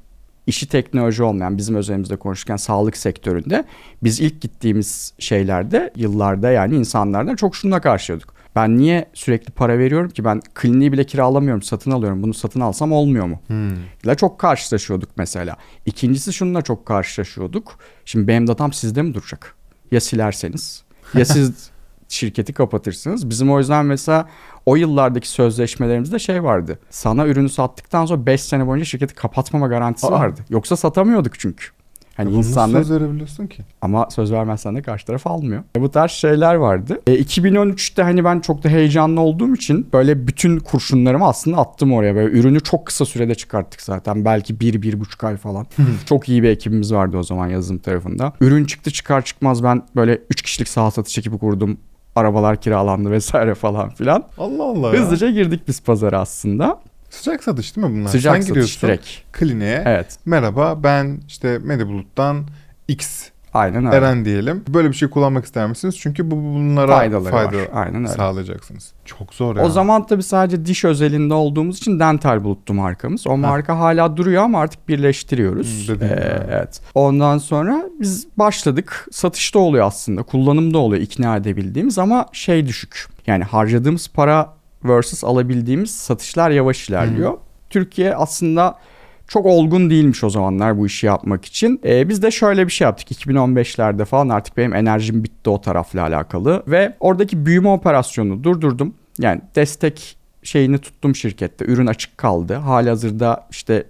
işi 0.47 0.69
teknoloji 0.69 1.23
olmayan 1.23 1.57
bizim 1.59 1.75
özelimizde 1.77 2.17
konuşurken 2.17 2.57
sağlık 2.57 2.97
sektöründe 2.97 3.65
biz 4.03 4.21
ilk 4.21 4.41
gittiğimiz 4.41 5.15
şeylerde 5.19 5.93
yıllarda 5.97 6.51
yani 6.51 6.77
insanlardan 6.77 7.37
çok 7.37 7.57
şununla 7.57 7.81
karşılıyorduk. 7.81 8.34
Ben 8.57 8.79
niye 8.79 9.11
sürekli 9.15 9.51
para 9.53 9.79
veriyorum 9.79 10.11
ki 10.11 10.25
ben 10.25 10.41
kliniği 10.55 10.93
bile 10.93 11.05
kiralamıyorum 11.05 11.63
satın 11.63 11.91
alıyorum 11.91 12.23
bunu 12.23 12.35
satın 12.35 12.61
alsam 12.61 12.93
olmuyor 12.93 13.27
mu? 13.27 13.41
Hmm. 13.47 13.75
ile 14.05 14.15
çok 14.17 14.39
karşılaşıyorduk 14.39 15.09
mesela. 15.17 15.57
İkincisi 15.87 16.33
şununla 16.33 16.63
çok 16.63 16.87
karşılaşıyorduk. 16.87 17.79
Şimdi 18.05 18.29
benim 18.29 18.47
datam 18.47 18.73
sizde 18.73 19.03
mi 19.03 19.15
duracak? 19.15 19.55
Ya 19.91 20.01
silerseniz 20.01 20.83
ya 21.15 21.25
siz 21.25 21.71
şirketi 22.09 22.53
kapatırsınız. 22.53 23.31
Bizim 23.31 23.53
o 23.53 23.59
yüzden 23.59 23.87
mesela 23.87 24.29
o 24.67 24.77
yıllardaki 24.77 25.29
sözleşmelerimizde 25.29 26.19
şey 26.19 26.45
vardı. 26.45 26.79
Sana 26.91 27.27
ürünü 27.27 27.49
sattıktan 27.49 28.07
sonra 28.07 28.27
5 28.27 28.43
sene 28.43 28.67
boyunca 28.67 28.85
şirketi 28.85 29.15
kapatmama 29.15 29.67
garantisi 29.67 30.07
Aa. 30.07 30.13
vardı. 30.13 30.41
Yoksa 30.51 30.77
satamıyorduk 30.77 31.39
çünkü. 31.39 31.67
Hani 32.17 32.39
nasıl 32.39 32.49
insanlar 32.51 32.83
söz 32.83 32.91
verebiliyorsun 32.91 33.47
ki? 33.47 33.63
ama 33.83 34.09
söz 34.11 34.33
vermezsen 34.33 34.77
de 34.77 34.83
karşı 34.83 35.07
taraf 35.07 35.27
almıyor. 35.27 35.63
E, 35.77 35.81
bu 35.83 35.91
tarz 35.91 36.11
şeyler 36.11 36.55
vardı. 36.55 37.01
E, 37.07 37.15
2013'te 37.23 38.03
hani 38.03 38.25
ben 38.25 38.41
çok 38.41 38.65
da 38.65 38.69
heyecanlı 38.69 39.21
olduğum 39.21 39.55
için 39.55 39.89
böyle 39.93 40.27
bütün 40.27 40.59
kurşunlarımı 40.59 41.27
aslında 41.27 41.57
attım 41.57 41.93
oraya. 41.93 42.15
Böyle 42.15 42.39
ürünü 42.39 42.61
çok 42.61 42.87
kısa 42.87 43.05
sürede 43.05 43.35
çıkarttık 43.35 43.83
zaten. 43.83 44.25
Belki 44.25 44.61
bir, 44.61 44.83
bir 44.83 45.01
buçuk 45.01 45.25
ay 45.25 45.37
falan. 45.37 45.67
çok 46.07 46.29
iyi 46.29 46.43
bir 46.43 46.49
ekibimiz 46.49 46.93
vardı 46.95 47.17
o 47.17 47.23
zaman 47.23 47.49
yazılım 47.49 47.79
tarafında. 47.81 48.33
Ürün 48.41 48.65
çıktı 48.65 48.91
çıkar 48.91 49.25
çıkmaz 49.25 49.63
ben 49.65 49.83
böyle 49.97 50.21
3 50.31 50.43
kişilik 50.43 50.69
saha 50.69 50.91
satış 50.91 51.19
ekibi 51.19 51.39
kurdum. 51.39 51.79
Arabalar 52.17 52.61
kiralandı 52.61 53.11
vesaire 53.11 53.55
falan 53.65 53.89
filan. 53.91 54.25
Allah 54.39 54.65
Allah 54.65 54.97
ya. 54.97 55.03
Hızlıca 55.03 55.31
girdik 55.31 55.69
biz 55.69 55.83
pazara 55.83 56.21
aslında. 56.21 56.81
Sıcak 57.15 57.45
satış 57.45 57.77
değil 57.77 57.87
mi 57.87 57.93
bunlar? 57.97 58.09
Sıcak 58.11 58.33
Sen 58.35 58.41
satış 58.41 58.49
giriyorsun 58.49 58.89
direkt. 58.89 59.07
kliniğe. 59.33 59.83
Evet. 59.87 60.19
Merhaba 60.27 60.83
ben 60.83 61.21
işte 61.29 61.59
Medibulut'tan 61.63 62.45
X 62.89 63.29
Aynen 63.55 63.87
öyle. 63.87 63.97
Eren 63.97 64.25
diyelim. 64.25 64.65
Böyle 64.69 64.89
bir 64.89 64.95
şey 64.95 65.11
kullanmak 65.11 65.45
ister 65.45 65.67
misiniz? 65.67 65.97
Çünkü 65.99 66.31
bu 66.31 66.37
bunlara 66.37 66.97
Faydaları 66.97 67.31
fayda 67.33 67.57
var. 67.57 67.69
Aynen 67.73 67.95
öyle. 68.05 68.09
sağlayacaksınız. 68.09 68.93
Çok 69.05 69.35
zor 69.35 69.57
ya. 69.57 69.63
O 69.65 69.71
zaman 69.71 70.07
tabii 70.07 70.23
sadece 70.23 70.67
diş 70.67 70.85
özelinde 70.85 71.35
olduğumuz 71.35 71.79
için 71.79 72.01
Dental 72.01 72.45
Bulut'tu 72.45 72.75
markamız. 72.75 73.27
O 73.27 73.37
marka 73.37 73.79
hala 73.79 74.17
duruyor 74.17 74.43
ama 74.43 74.61
artık 74.61 74.89
birleştiriyoruz. 74.89 75.89
Hmm, 75.89 76.03
Ee, 76.03 76.43
evet. 76.51 76.81
Ondan 76.95 77.39
sonra 77.39 77.85
biz 78.01 78.27
başladık. 78.37 79.07
Satışta 79.13 79.59
oluyor 79.59 79.87
aslında. 79.87 80.23
Kullanımda 80.23 80.79
oluyor 80.79 81.03
ikna 81.03 81.37
edebildiğimiz 81.37 81.99
ama 81.99 82.27
şey 82.33 82.67
düşük. 82.67 83.07
Yani 83.27 83.45
harcadığımız 83.45 84.09
para 84.09 84.55
versus 84.85 85.25
alabildiğimiz 85.25 85.91
satışlar 85.91 86.51
yavaş 86.51 86.89
ilerliyor. 86.89 87.33
Türkiye 87.71 88.15
aslında 88.15 88.79
çok 89.29 89.47
olgun 89.47 89.91
değilmiş 89.91 90.25
o 90.25 90.31
zamanlar 90.31 90.79
bu 90.79 90.87
işi 90.87 91.07
yapmak 91.07 91.45
için. 91.45 91.81
Ee, 91.85 92.09
biz 92.09 92.23
de 92.23 92.31
şöyle 92.31 92.67
bir 92.67 92.73
şey 92.73 92.85
yaptık 92.85 93.11
2015'lerde 93.13 94.05
falan 94.05 94.29
artık 94.29 94.57
benim 94.57 94.75
enerjim 94.75 95.25
bitti 95.25 95.51
o 95.51 95.61
tarafla 95.61 96.03
alakalı 96.03 96.63
ve 96.67 96.95
oradaki 97.01 97.47
büyüme 97.47 97.69
operasyonunu 97.69 98.45
durdurdum. 98.45 98.95
Yani 99.19 99.41
destek 99.55 100.17
şeyini 100.43 100.79
tuttum 100.79 101.17
şirkette. 101.17 101.65
Ürün 101.65 101.87
açık 101.87 102.19
kaldı. 102.19 102.55
Halihazırda 102.55 103.47
işte 103.51 103.85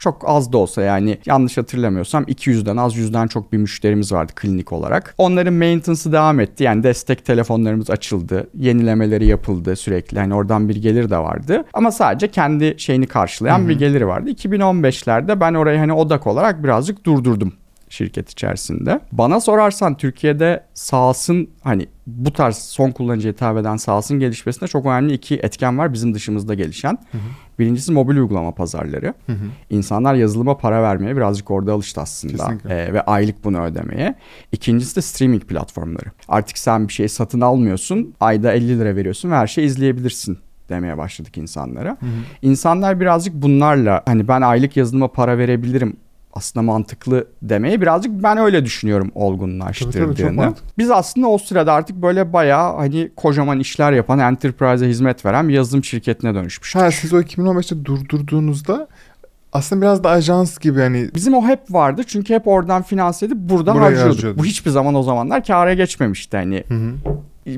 çok 0.00 0.28
az 0.28 0.52
da 0.52 0.58
olsa 0.58 0.82
yani 0.82 1.18
yanlış 1.26 1.58
hatırlamıyorsam 1.58 2.24
200'den 2.24 2.76
az 2.76 2.96
100'den 2.96 3.26
çok 3.26 3.52
bir 3.52 3.58
müşterimiz 3.58 4.12
vardı 4.12 4.32
klinik 4.36 4.72
olarak. 4.72 5.14
Onların 5.18 5.54
maintenance'ı 5.54 6.12
devam 6.12 6.40
etti. 6.40 6.64
Yani 6.64 6.82
destek 6.82 7.24
telefonlarımız 7.24 7.90
açıldı. 7.90 8.50
Yenilemeleri 8.54 9.26
yapıldı 9.26 9.76
sürekli. 9.76 10.18
Hani 10.18 10.34
oradan 10.34 10.68
bir 10.68 10.76
gelir 10.76 11.10
de 11.10 11.18
vardı. 11.18 11.64
Ama 11.72 11.92
sadece 11.92 12.28
kendi 12.28 12.74
şeyini 12.78 13.06
karşılayan 13.06 13.68
bir 13.68 13.78
geliri 13.78 14.06
vardı. 14.06 14.30
2015'lerde 14.30 15.40
ben 15.40 15.54
orayı 15.54 15.78
hani 15.78 15.92
odak 15.92 16.26
olarak 16.26 16.64
birazcık 16.64 17.06
durdurdum 17.06 17.52
şirket 17.90 18.30
içerisinde. 18.30 19.00
Bana 19.12 19.40
sorarsan 19.40 19.96
Türkiye'de 19.96 20.64
SaaS'ın 20.74 21.50
hani 21.62 21.86
bu 22.06 22.32
tarz 22.32 22.56
son 22.56 22.90
kullanıcıya 22.90 23.32
hitap 23.32 23.56
eden 23.56 23.76
SaaS'ın 23.76 24.20
gelişmesinde 24.20 24.66
çok 24.66 24.86
önemli 24.86 25.12
iki 25.12 25.34
etken 25.36 25.78
var 25.78 25.92
bizim 25.92 26.14
dışımızda 26.14 26.54
gelişen. 26.54 26.98
Birincisi 27.60 27.92
mobil 27.92 28.16
uygulama 28.16 28.54
pazarları. 28.54 29.14
Hı 29.26 29.32
hı. 29.32 29.44
İnsanlar 29.70 30.14
yazılıma 30.14 30.56
para 30.56 30.82
vermeye 30.82 31.16
birazcık 31.16 31.50
orada 31.50 31.72
alıştı 31.72 32.00
aslında. 32.00 32.52
Ee, 32.68 32.92
ve 32.92 33.02
aylık 33.02 33.44
bunu 33.44 33.62
ödemeye. 33.62 34.14
İkincisi 34.52 34.96
de 34.96 35.02
streaming 35.02 35.42
platformları. 35.42 36.06
Artık 36.28 36.58
sen 36.58 36.88
bir 36.88 36.92
şey 36.92 37.08
satın 37.08 37.40
almıyorsun. 37.40 38.14
Ayda 38.20 38.52
50 38.52 38.78
lira 38.78 38.96
veriyorsun 38.96 39.30
ve 39.30 39.34
her 39.34 39.46
şeyi 39.46 39.66
izleyebilirsin 39.66 40.38
demeye 40.68 40.98
başladık 40.98 41.38
insanlara. 41.38 41.96
İnsanlar 42.42 43.00
birazcık 43.00 43.34
bunlarla 43.34 44.02
hani 44.06 44.28
ben 44.28 44.40
aylık 44.40 44.76
yazılıma 44.76 45.08
para 45.08 45.38
verebilirim 45.38 45.96
aslında 46.32 46.62
mantıklı 46.66 47.26
demeye 47.42 47.80
birazcık 47.80 48.22
ben 48.22 48.38
öyle 48.38 48.64
düşünüyorum 48.64 49.06
Tabii 49.08 49.14
tabii, 49.18 49.24
olgunlaştırdığını. 49.24 50.32
mantıklı. 50.32 50.68
Biz 50.78 50.90
aslında 50.90 51.26
o 51.28 51.38
sırada 51.38 51.72
artık 51.72 51.96
böyle 51.96 52.32
bayağı 52.32 52.76
hani 52.76 53.10
kocaman 53.16 53.60
işler 53.60 53.92
yapan 53.92 54.18
enterprise'e 54.18 54.88
hizmet 54.88 55.26
veren 55.26 55.48
bir 55.48 55.54
yazılım 55.54 55.84
şirketine 55.84 56.34
dönüşmüştük. 56.34 56.82
Ha, 56.82 56.90
siz 56.90 57.12
o 57.12 57.20
2015'te 57.20 57.84
durdurduğunuzda 57.84 58.88
aslında 59.52 59.82
biraz 59.82 60.04
da 60.04 60.10
ajans 60.10 60.58
gibi 60.58 60.80
hani 60.80 61.10
Bizim 61.14 61.34
o 61.34 61.46
hep 61.46 61.60
vardı 61.70 62.02
çünkü 62.06 62.34
hep 62.34 62.48
oradan 62.48 62.82
finanse 62.82 63.26
edip 63.26 63.36
burada 63.38 63.74
Buraya 63.74 63.84
harcıyorduk. 63.84 64.14
harcıyorduk. 64.14 64.40
Bu 64.40 64.44
hiçbir 64.44 64.70
zaman 64.70 64.94
o 64.94 65.02
zamanlar 65.02 65.44
kâra 65.44 65.74
geçmemişti. 65.74 66.36
Hani 66.36 66.64
Hı 66.68 66.74
hı. 66.74 66.92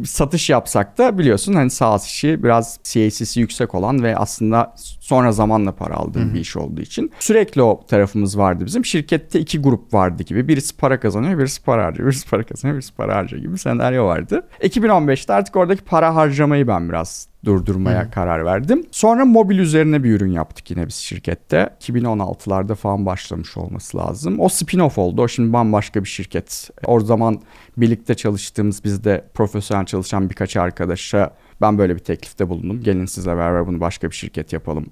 Satış 0.05 0.51
yapsak 0.51 0.99
da 0.99 1.19
biliyorsun 1.19 1.55
hani 1.55 1.71
SaaS 1.71 2.07
işi 2.07 2.43
biraz 2.43 2.79
CAC'si 2.85 3.41
yüksek 3.41 3.75
olan 3.75 4.03
ve 4.03 4.17
aslında 4.17 4.75
sonra 5.01 5.33
zamanla 5.33 5.73
para 5.73 5.95
aldığım 5.95 6.35
bir 6.35 6.41
iş 6.41 6.57
olduğu 6.57 6.81
için 6.81 7.13
sürekli 7.19 7.63
o 7.63 7.87
tarafımız 7.87 8.39
vardı 8.39 8.67
bizim. 8.67 8.85
Şirkette 8.85 9.41
iki 9.41 9.59
grup 9.59 9.95
vardı 9.95 10.23
gibi. 10.23 10.49
Birisi 10.49 10.77
para 10.77 11.01
kazanıyor, 11.01 11.39
birisi 11.39 11.63
para 11.63 11.85
harcıyor. 11.85 12.09
Birisi 12.09 12.31
para 12.31 12.43
kazanıyor, 12.43 12.77
birisi 12.79 12.95
para 12.95 13.17
harcıyor 13.17 13.43
gibi 13.43 13.59
senaryo 13.59 14.07
vardı. 14.07 14.49
2015'te 14.61 15.33
artık 15.33 15.57
oradaki 15.57 15.85
para 15.85 16.15
harcamayı 16.15 16.69
ben 16.69 16.89
biraz 16.89 17.29
durdurmaya 17.45 18.11
karar 18.11 18.45
verdim. 18.45 18.85
Sonra 18.91 19.25
mobil 19.25 19.59
üzerine 19.59 20.05
bir 20.05 20.11
ürün 20.11 20.33
yaptık 20.33 20.71
yine 20.71 20.87
biz 20.87 20.95
şirkette. 20.95 21.77
2016'larda 21.81 22.75
falan 22.75 23.07
başlamış 23.07 23.57
olması 23.57 23.99
lazım. 23.99 24.41
O 24.41 24.45
spin-off 24.45 25.01
oldu. 25.01 25.23
O 25.23 25.29
şimdi 25.29 25.53
bambaşka 25.53 26.05
bir 26.05 26.09
şirket. 26.09 26.71
O 26.87 27.01
zaman 27.01 27.41
birlikte 27.77 28.15
çalıştığımız 28.15 28.85
bizde 28.85 29.25
profesyonel 29.35 29.87
çalışan 29.87 30.31
birkaç 30.31 30.57
arkadaşa 30.57 31.35
ben 31.61 31.79
böyle 31.79 31.95
bir 31.95 32.01
teklifte 32.01 32.49
bulundum. 32.49 32.81
Gelin 32.83 33.07
sizle 33.07 33.37
beraber 33.37 33.67
bunu 33.67 33.81
başka 33.81 34.11
bir 34.11 34.17
şirket 34.17 34.53
yapalım 34.53 34.87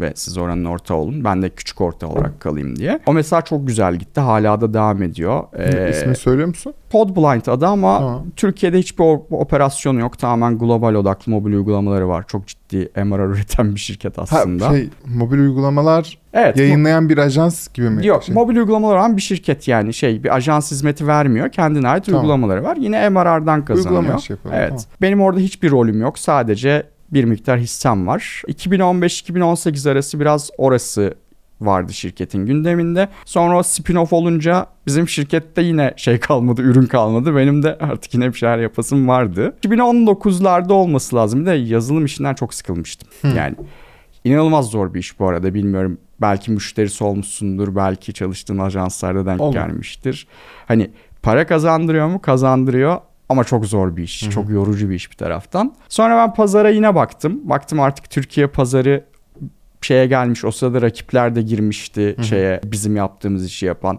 ve 0.00 0.12
siz 0.16 0.38
oranın 0.38 0.64
ortağı 0.64 0.96
olun. 0.96 1.24
Ben 1.24 1.42
de 1.42 1.50
küçük 1.50 1.80
ortağı 1.80 2.10
olarak 2.10 2.40
kalayım 2.40 2.76
diye. 2.76 3.00
O 3.06 3.12
mesela 3.12 3.42
çok 3.42 3.66
güzel 3.66 3.96
gitti. 3.96 4.20
Hala 4.20 4.60
da 4.60 4.74
devam 4.74 5.02
ediyor. 5.02 5.44
Ee, 5.58 5.90
ismini 5.90 6.16
söylüyor 6.16 6.48
musun? 6.48 6.74
Podblind 6.90 7.46
adı 7.46 7.66
ama 7.66 7.98
Tamam. 7.98 8.26
Türkiye'de 8.36 8.78
hiçbir 8.78 9.04
o- 9.04 9.26
operasyonu 9.30 10.00
yok. 10.00 10.18
Tamamen 10.18 10.58
global 10.58 10.94
odaklı 10.94 11.32
mobil 11.32 11.52
uygulamaları 11.52 12.08
var. 12.08 12.24
Çok 12.28 12.46
ciddi 12.46 12.90
MR 13.04 13.18
üreten 13.34 13.74
bir 13.74 13.80
şirket 13.80 14.18
aslında. 14.18 14.68
Ha, 14.68 14.72
şey, 14.72 14.88
mobil 15.14 15.38
uygulamalar 15.38 16.18
evet. 16.34 16.56
yayınlayan 16.56 17.08
bir 17.08 17.18
ajans 17.18 17.68
gibi 17.68 17.90
mi? 17.90 18.06
Yok 18.06 18.24
Şey. 18.24 18.34
mobil 18.34 18.56
uygulamalar 18.56 18.96
olan 18.96 19.16
bir 19.16 19.22
şirket 19.22 19.68
yani 19.68 19.94
şey 19.94 20.24
bir 20.24 20.34
ajans 20.36 20.70
hizmeti 20.70 21.06
vermiyor. 21.06 21.48
Kendine 21.48 21.88
ait 21.88 22.04
Tamam. 22.04 22.20
uygulamaları 22.20 22.62
var. 22.64 22.76
Yine 22.76 23.08
MRR'dan 23.08 23.64
kazanıyor. 23.64 24.00
Uygulama 24.00 24.18
işi 24.18 24.32
yapıyorlar, 24.32 24.60
Evet. 24.60 24.70
tamam. 24.70 24.84
Benim 25.02 25.20
orada 25.20 25.40
hiçbir 25.40 25.70
rolüm 25.70 26.00
yok. 26.00 26.18
Sadece 26.18 26.82
bir 27.12 27.24
miktar 27.24 27.58
hissem 27.58 28.06
var. 28.06 28.42
2015-2018 28.48 29.90
arası 29.90 30.20
biraz 30.20 30.50
orası 30.58 31.14
vardı 31.60 31.92
şirketin 31.92 32.46
gündeminde. 32.46 33.08
Sonra 33.24 33.58
o 33.58 33.60
spin-off 33.60 34.14
olunca 34.14 34.66
bizim 34.86 35.08
şirkette 35.08 35.62
yine 35.62 35.94
şey 35.96 36.20
kalmadı, 36.20 36.62
ürün 36.62 36.86
kalmadı. 36.86 37.36
Benim 37.36 37.62
de 37.62 37.78
artık 37.80 38.14
yine 38.14 38.28
bir 38.28 38.38
şeyler 38.38 38.58
yapasım 38.58 39.08
vardı. 39.08 39.54
2019'larda 39.62 40.72
olması 40.72 41.16
lazım. 41.16 41.40
Bir 41.40 41.46
de 41.46 41.52
yazılım 41.52 42.04
işinden 42.04 42.34
çok 42.34 42.54
sıkılmıştım. 42.54 43.08
Yani 43.36 43.54
inanılmaz 44.24 44.66
zor 44.66 44.94
bir 44.94 45.00
iş 45.00 45.18
bu 45.18 45.28
arada. 45.28 45.54
Bilmiyorum 45.54 45.98
belki 46.20 46.50
müşterisi 46.50 47.04
olmuşsundur, 47.04 47.76
belki 47.76 48.12
çalıştığın 48.12 48.58
ajanslarda 48.58 49.26
denk 49.26 49.40
Olur. 49.40 49.52
gelmiştir. 49.52 50.26
Hani 50.68 50.90
para 51.22 51.46
kazandırıyor 51.46 52.06
mu? 52.08 52.20
Kazandırıyor 52.20 52.98
ama 53.30 53.44
çok 53.44 53.66
zor 53.66 53.96
bir 53.96 54.02
iş. 54.02 54.30
Çok 54.30 54.50
yorucu 54.50 54.90
bir 54.90 54.94
iş 54.94 55.10
bir 55.10 55.16
taraftan. 55.16 55.74
Sonra 55.88 56.16
ben 56.16 56.34
pazara 56.34 56.70
yine 56.70 56.94
baktım. 56.94 57.40
Baktım 57.44 57.80
artık 57.80 58.10
Türkiye 58.10 58.46
pazarı 58.46 59.04
şeye 59.82 60.06
gelmiş. 60.06 60.44
O 60.44 60.50
sırada 60.50 60.82
rakipler 60.82 61.34
de 61.34 61.42
girmişti 61.42 62.16
şeye 62.22 62.60
bizim 62.64 62.96
yaptığımız 62.96 63.46
işi 63.46 63.66
yapan. 63.66 63.98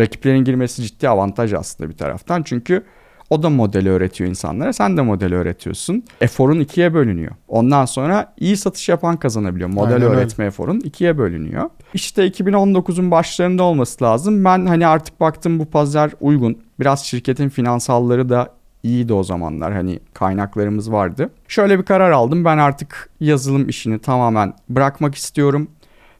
Rakiplerin 0.00 0.44
girmesi 0.44 0.82
ciddi 0.82 1.08
avantaj 1.08 1.52
aslında 1.52 1.90
bir 1.90 1.96
taraftan. 1.96 2.42
Çünkü 2.42 2.84
O 3.30 3.42
da 3.42 3.50
modeli 3.50 3.90
öğretiyor 3.90 4.30
insanlara. 4.30 4.72
Sen 4.72 4.96
de 4.96 5.02
modeli 5.02 5.34
öğretiyorsun. 5.34 6.04
Eforun 6.20 6.60
ikiye 6.60 6.94
bölünüyor. 6.94 7.32
Ondan 7.48 7.84
sonra 7.84 8.34
iyi 8.40 8.56
satış 8.56 8.88
yapan 8.88 9.16
kazanabiliyor. 9.16 9.68
Model 9.68 9.94
Aynen 9.94 10.08
öyle. 10.08 10.16
öğretme 10.16 10.44
eforun 10.44 10.80
ikiye 10.80 11.18
bölünüyor. 11.18 11.70
İşte 11.94 12.26
2019'un 12.28 13.10
başlarında 13.10 13.62
olması 13.62 14.04
lazım. 14.04 14.44
Ben 14.44 14.66
hani 14.66 14.86
artık 14.86 15.20
baktım 15.20 15.58
bu 15.58 15.64
pazar 15.66 16.10
uygun. 16.20 16.58
Biraz 16.80 17.04
şirketin 17.04 17.48
finansalları 17.48 18.28
da 18.28 18.48
iyiydi 18.82 19.12
o 19.12 19.22
zamanlar. 19.22 19.72
Hani 19.72 20.00
kaynaklarımız 20.14 20.92
vardı. 20.92 21.30
Şöyle 21.48 21.78
bir 21.78 21.84
karar 21.84 22.10
aldım. 22.10 22.44
Ben 22.44 22.58
artık 22.58 23.10
yazılım 23.20 23.68
işini 23.68 23.98
tamamen 23.98 24.54
bırakmak 24.68 25.14
istiyorum. 25.14 25.68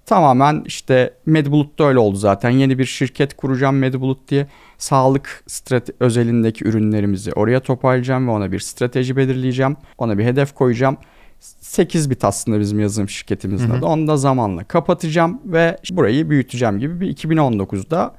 Tamamen 0.07 0.63
işte 0.67 1.15
Medbulut'ta 1.27 1.85
öyle 1.85 1.99
oldu 1.99 2.17
zaten. 2.17 2.51
Yeni 2.51 2.79
bir 2.79 2.85
şirket 2.85 3.37
kuracağım 3.37 3.79
Medbulut 3.79 4.29
diye. 4.29 4.47
Sağlık 4.79 5.45
strate- 5.49 5.93
özelindeki 6.01 6.65
ürünlerimizi 6.65 7.33
oraya 7.33 7.61
toparlayacağım 7.61 8.29
ve 8.29 8.31
ona 8.31 8.53
bir 8.53 8.59
strateji 8.59 9.17
belirleyeceğim. 9.17 9.77
Ona 9.99 10.19
bir 10.19 10.25
hedef 10.25 10.55
koyacağım. 10.55 10.97
8 11.41 12.11
bit 12.11 12.25
aslında 12.25 12.61
bizim 12.61 12.81
yazılım 12.81 13.09
şirketimizin 13.09 13.71
adı. 13.71 13.87
Onu 13.87 14.07
da 14.07 14.17
zamanla 14.17 14.65
kapatacağım 14.65 15.41
ve 15.45 15.77
burayı 15.93 16.31
büyüteceğim 16.31 16.79
gibi 16.79 17.01
bir 17.01 17.17
2019'da 17.17 18.15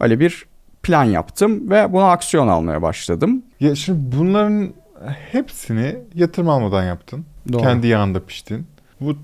öyle 0.00 0.20
bir 0.20 0.46
plan 0.86 1.04
yaptım 1.04 1.70
ve 1.70 1.92
buna 1.92 2.10
aksiyon 2.10 2.48
almaya 2.48 2.82
başladım. 2.82 3.42
Ya 3.60 3.74
şimdi 3.74 4.16
bunların 4.16 4.72
hepsini 5.32 5.96
yatırım 6.14 6.48
almadan 6.48 6.84
yaptın. 6.84 7.24
Doğru. 7.52 7.62
Kendi 7.62 7.86
yağında 7.86 8.26
piştin. 8.26 8.66
Bu 9.00 9.16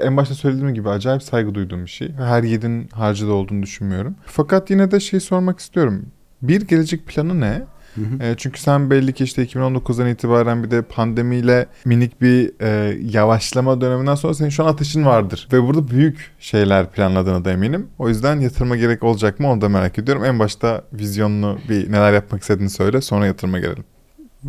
en 0.00 0.16
başta 0.16 0.34
söylediğim 0.34 0.74
gibi 0.74 0.88
acayip 0.88 1.22
saygı 1.22 1.54
duyduğum 1.54 1.84
bir 1.84 1.90
şey. 1.90 2.12
Her 2.12 2.42
yedin 2.42 2.88
harcada 2.88 3.32
olduğunu 3.32 3.62
düşünmüyorum. 3.62 4.14
Fakat 4.26 4.70
yine 4.70 4.90
de 4.90 5.00
şey 5.00 5.20
sormak 5.20 5.58
istiyorum. 5.58 6.06
Bir 6.42 6.60
gelecek 6.60 7.06
planı 7.06 7.40
ne? 7.40 7.62
Hı 7.94 8.00
hı. 8.00 8.24
E, 8.24 8.34
çünkü 8.36 8.60
sen 8.60 8.90
belli 8.90 9.12
ki 9.12 9.24
işte 9.24 9.44
2019'dan 9.44 10.08
itibaren 10.08 10.64
bir 10.64 10.70
de 10.70 10.82
pandemiyle 10.82 11.66
minik 11.84 12.20
bir 12.22 12.52
e, 12.60 12.98
yavaşlama 13.02 13.80
döneminden 13.80 14.14
sonra 14.14 14.34
senin 14.34 14.50
şu 14.50 14.64
an 14.64 14.68
ateşin 14.68 15.04
vardır. 15.04 15.48
Ve 15.52 15.62
burada 15.62 15.88
büyük 15.88 16.30
şeyler 16.38 16.90
planladığına 16.90 17.44
da 17.44 17.52
eminim. 17.52 17.86
O 17.98 18.08
yüzden 18.08 18.40
yatırıma 18.40 18.76
gerek 18.76 19.02
olacak 19.02 19.40
mı 19.40 19.50
onu 19.50 19.60
da 19.60 19.68
merak 19.68 19.98
ediyorum. 19.98 20.24
En 20.24 20.38
başta 20.38 20.84
vizyonunu 20.92 21.58
bir 21.68 21.92
neler 21.92 22.12
yapmak 22.12 22.42
istediğini 22.42 22.70
söyle 22.70 23.00
sonra 23.00 23.26
yatırıma 23.26 23.58
gelelim. 23.58 23.84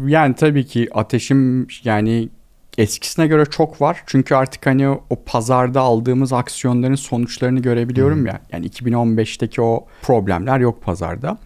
Yani 0.06 0.36
tabii 0.36 0.66
ki 0.66 0.90
ateşim 0.94 1.68
yani 1.84 2.30
eskisine 2.78 3.28
göre 3.28 3.46
çok 3.46 3.82
var. 3.82 4.04
Çünkü 4.06 4.36
artık 4.36 4.66
hani 4.66 4.90
o 4.90 5.24
pazarda 5.26 5.82
aldığımız 5.82 6.34
aksiyonların 6.34 6.96
sonuçlarını 6.96 7.60
görebiliyorum 7.60 8.24
Hı. 8.24 8.28
ya. 8.28 8.42
Yani 8.52 8.68
2015'teki 8.68 9.62
o 9.62 9.86
problemler 10.02 10.60
yok 10.60 10.84
pazarda. 10.84 11.38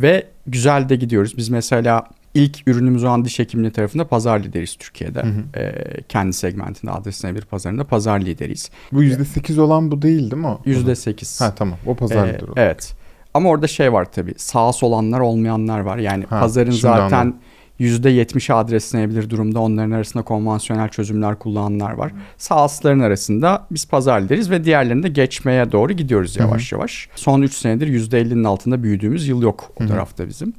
Ve 0.00 0.26
güzel 0.46 0.88
de 0.88 0.96
gidiyoruz. 0.96 1.36
Biz 1.36 1.48
mesela 1.48 2.04
ilk 2.34 2.68
ürünümüz 2.68 3.04
olan 3.04 3.24
diş 3.24 3.38
hekimliği 3.38 3.72
tarafında 3.72 4.06
pazar 4.08 4.40
lideriyiz 4.40 4.76
Türkiye'de. 4.76 5.22
Hı 5.22 5.26
hı. 5.26 5.60
Ee, 5.60 5.74
kendi 6.08 6.32
segmentinde 6.32 6.90
adresine 6.90 7.34
bir 7.34 7.40
pazarında 7.42 7.84
pazar 7.84 8.20
lideriyiz. 8.20 8.70
Bu 8.92 9.04
%8 9.04 9.60
olan 9.60 9.90
bu 9.90 10.02
değil 10.02 10.30
değil 10.30 10.42
mi 10.42 10.46
o? 10.46 10.60
%8. 10.66 11.44
Ha 11.44 11.54
tamam 11.54 11.78
o 11.86 11.94
pazar 11.94 12.26
Ee, 12.26 12.34
lideri 12.34 12.50
o. 12.50 12.54
Evet. 12.56 12.94
Ama 13.34 13.48
orada 13.48 13.66
şey 13.66 13.92
var 13.92 14.12
tabii. 14.12 14.34
Sağ 14.36 14.70
olanlar 14.82 15.20
olmayanlar 15.20 15.80
var. 15.80 15.98
Yani 15.98 16.24
Ha, 16.24 16.40
pazarın 16.40 16.70
zaten 16.70 17.16
anladım. 17.16 17.36
%70'i 17.80 18.54
adreslenebilir 18.54 19.30
durumda. 19.30 19.60
Onların 19.60 19.90
arasında 19.90 20.22
konvansiyonel 20.22 20.88
çözümler 20.88 21.38
kullananlar 21.38 21.92
var. 21.92 22.12
Sağsların 22.36 23.00
arasında 23.00 23.66
biz 23.70 23.88
pazar 23.88 24.20
lideriz 24.20 24.50
ve 24.50 24.64
diğerlerini 24.64 25.02
de 25.02 25.08
geçmeye 25.08 25.72
doğru 25.72 25.92
gidiyoruz 25.92 26.36
yavaş 26.36 26.72
yavaş. 26.72 27.08
Son 27.14 27.42
3 27.42 27.54
senedir 27.54 27.86
%50'nin 27.88 28.44
altında 28.44 28.82
büyüdüğümüz 28.82 29.28
yıl 29.28 29.42
yok 29.42 29.72
o 29.76 29.80
Hı 29.80 29.84
hı. 29.84 29.88
tarafta 29.88 30.28
bizim. 30.28 30.52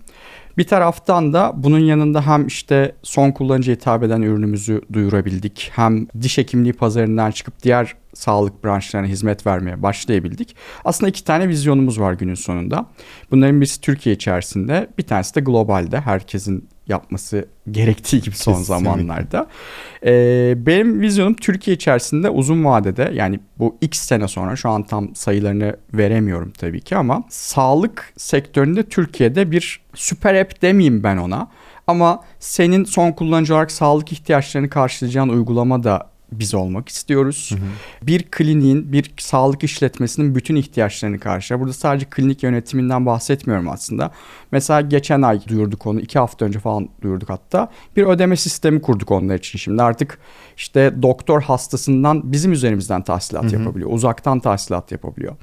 Bir 0.58 0.64
taraftan 0.64 1.34
da 1.34 1.54
bunun 1.56 1.80
yanında 1.80 2.28
hem 2.28 2.48
işte 2.48 2.96
son 3.04 3.32
kullanıcıya 3.32 3.76
hitap 3.76 4.04
eden 4.04 4.22
ürünümüzü 4.22 4.82
duyurabildik. 4.94 5.72
Hem 5.76 6.08
diş 6.22 6.38
hekimliği 6.38 6.74
pazarından 6.74 7.32
çıkıp 7.32 7.64
diğer 7.64 7.96
sağlık 8.14 8.64
branşlarına 8.64 9.08
hizmet 9.08 9.48
vermeye 9.48 9.84
başlayabildik. 9.84 10.56
Aslında 10.86 11.10
iki 11.10 11.24
tane 11.24 11.48
vizyonumuz 11.48 12.00
var 12.00 12.13
günün 12.13 12.34
sonunda. 12.36 12.86
Bunların 13.32 13.62
birisi 13.62 13.82
Türkiye 13.82 14.15
içerisinde, 14.15 14.88
bir 14.98 15.04
tanesi 15.04 15.36
de 15.36 15.39
globalde. 15.39 16.00
Herkesin 16.00 16.70
yapması 16.89 17.45
gerektiği 17.71 18.21
gibi 18.21 18.36
son 18.36 18.54
Kesinlikle. 18.54 18.84
zamanlarda. 18.84 19.47
Ee, 20.06 20.54
benim 20.58 21.02
vizyonum 21.02 21.34
Türkiye 21.34 21.75
içerisinde 21.75 22.30
uzun 22.30 22.65
vadede 22.65 23.12
yani 23.13 23.39
bu 23.60 23.78
x 23.82 23.99
sene 23.99 24.28
sonra 24.28 24.56
şu 24.56 24.69
an 24.69 24.84
tam 24.84 25.15
sayılarını 25.15 25.75
veremiyorum 25.93 26.52
tabii 26.52 26.82
ki 26.82 26.95
ama 26.95 27.23
sağlık 27.30 28.13
sektöründe 28.17 28.84
Türkiye'de 28.84 29.52
bir 29.52 29.82
süper 29.93 30.36
app 30.36 30.62
demeyeyim 30.62 31.04
ben 31.04 31.17
ona. 31.17 31.47
Ama 31.88 32.23
senin 32.39 32.84
son 32.84 33.12
kullanıcı 33.12 33.54
olarak 33.54 33.71
sağlık 33.71 34.12
ihtiyaçlarını 34.12 34.69
karşılayacağın 34.69 35.30
uygulama 35.30 35.84
da 35.84 36.10
biz 36.32 36.54
olmak 36.54 36.89
istiyoruz. 36.89 37.52
Bir 38.02 38.24
kliniğin, 38.24 38.94
bir 38.94 39.13
sağlık 39.18 39.63
işletmesinin 39.63 40.36
bütün 40.36 40.56
ihtiyaçlarını 40.56 41.20
karşılar. 41.20 41.60
Burada 41.60 41.74
sadece 41.74 42.06
klinik 42.06 42.44
yönetiminden 42.44 43.06
bahsetmiyorum 43.06 43.70
aslında. 43.70 44.12
Mesela 44.52 44.82
geçen 44.82 45.22
ay 45.22 45.42
duyurduk 45.48 45.86
onu, 45.86 46.00
iki 46.00 46.20
hafta 46.20 46.46
önce 46.46 46.60
falan 46.60 46.89
duyurduk 47.02 47.30
hatta. 47.30 47.72
Bir 47.96 48.04
ödeme 48.04 48.36
sistemi 48.36 48.82
kurduk 48.82 49.12
onlar 49.12 49.36
için 49.36 49.60
şimdi. 49.60 49.84
Artık 49.84 50.20
işte 50.58 50.94
doktor 51.02 51.42
hastasından 51.42 52.32
bizim 52.32 52.52
üzerimizden 52.52 53.02
tahsilat 53.02 53.54
yapabiliyor. 53.54 53.89
Uzaktan 53.92 54.39
tahsilat 54.39 54.92
yapabiliyor. 54.92 55.36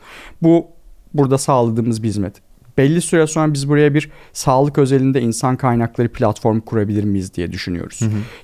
Bu 0.42 0.66
burada 1.14 1.38
sağladığımız 1.38 2.03
bir 2.03 2.09
hizmet. 2.09 2.45
Belli 2.78 3.00
süre 3.00 3.26
sonra 3.26 3.54
biz 3.54 3.68
buraya 3.68 3.94
bir 3.94 4.10
sağlık 4.32 4.78
özelinde 4.78 5.20
insan 5.20 5.56
kaynakları 5.56 6.08
platformu 6.08 6.64
kurabilir 6.64 7.04
miyiz 7.04 7.34
diye 7.34 7.52
düşünüyoruz. 7.52 8.00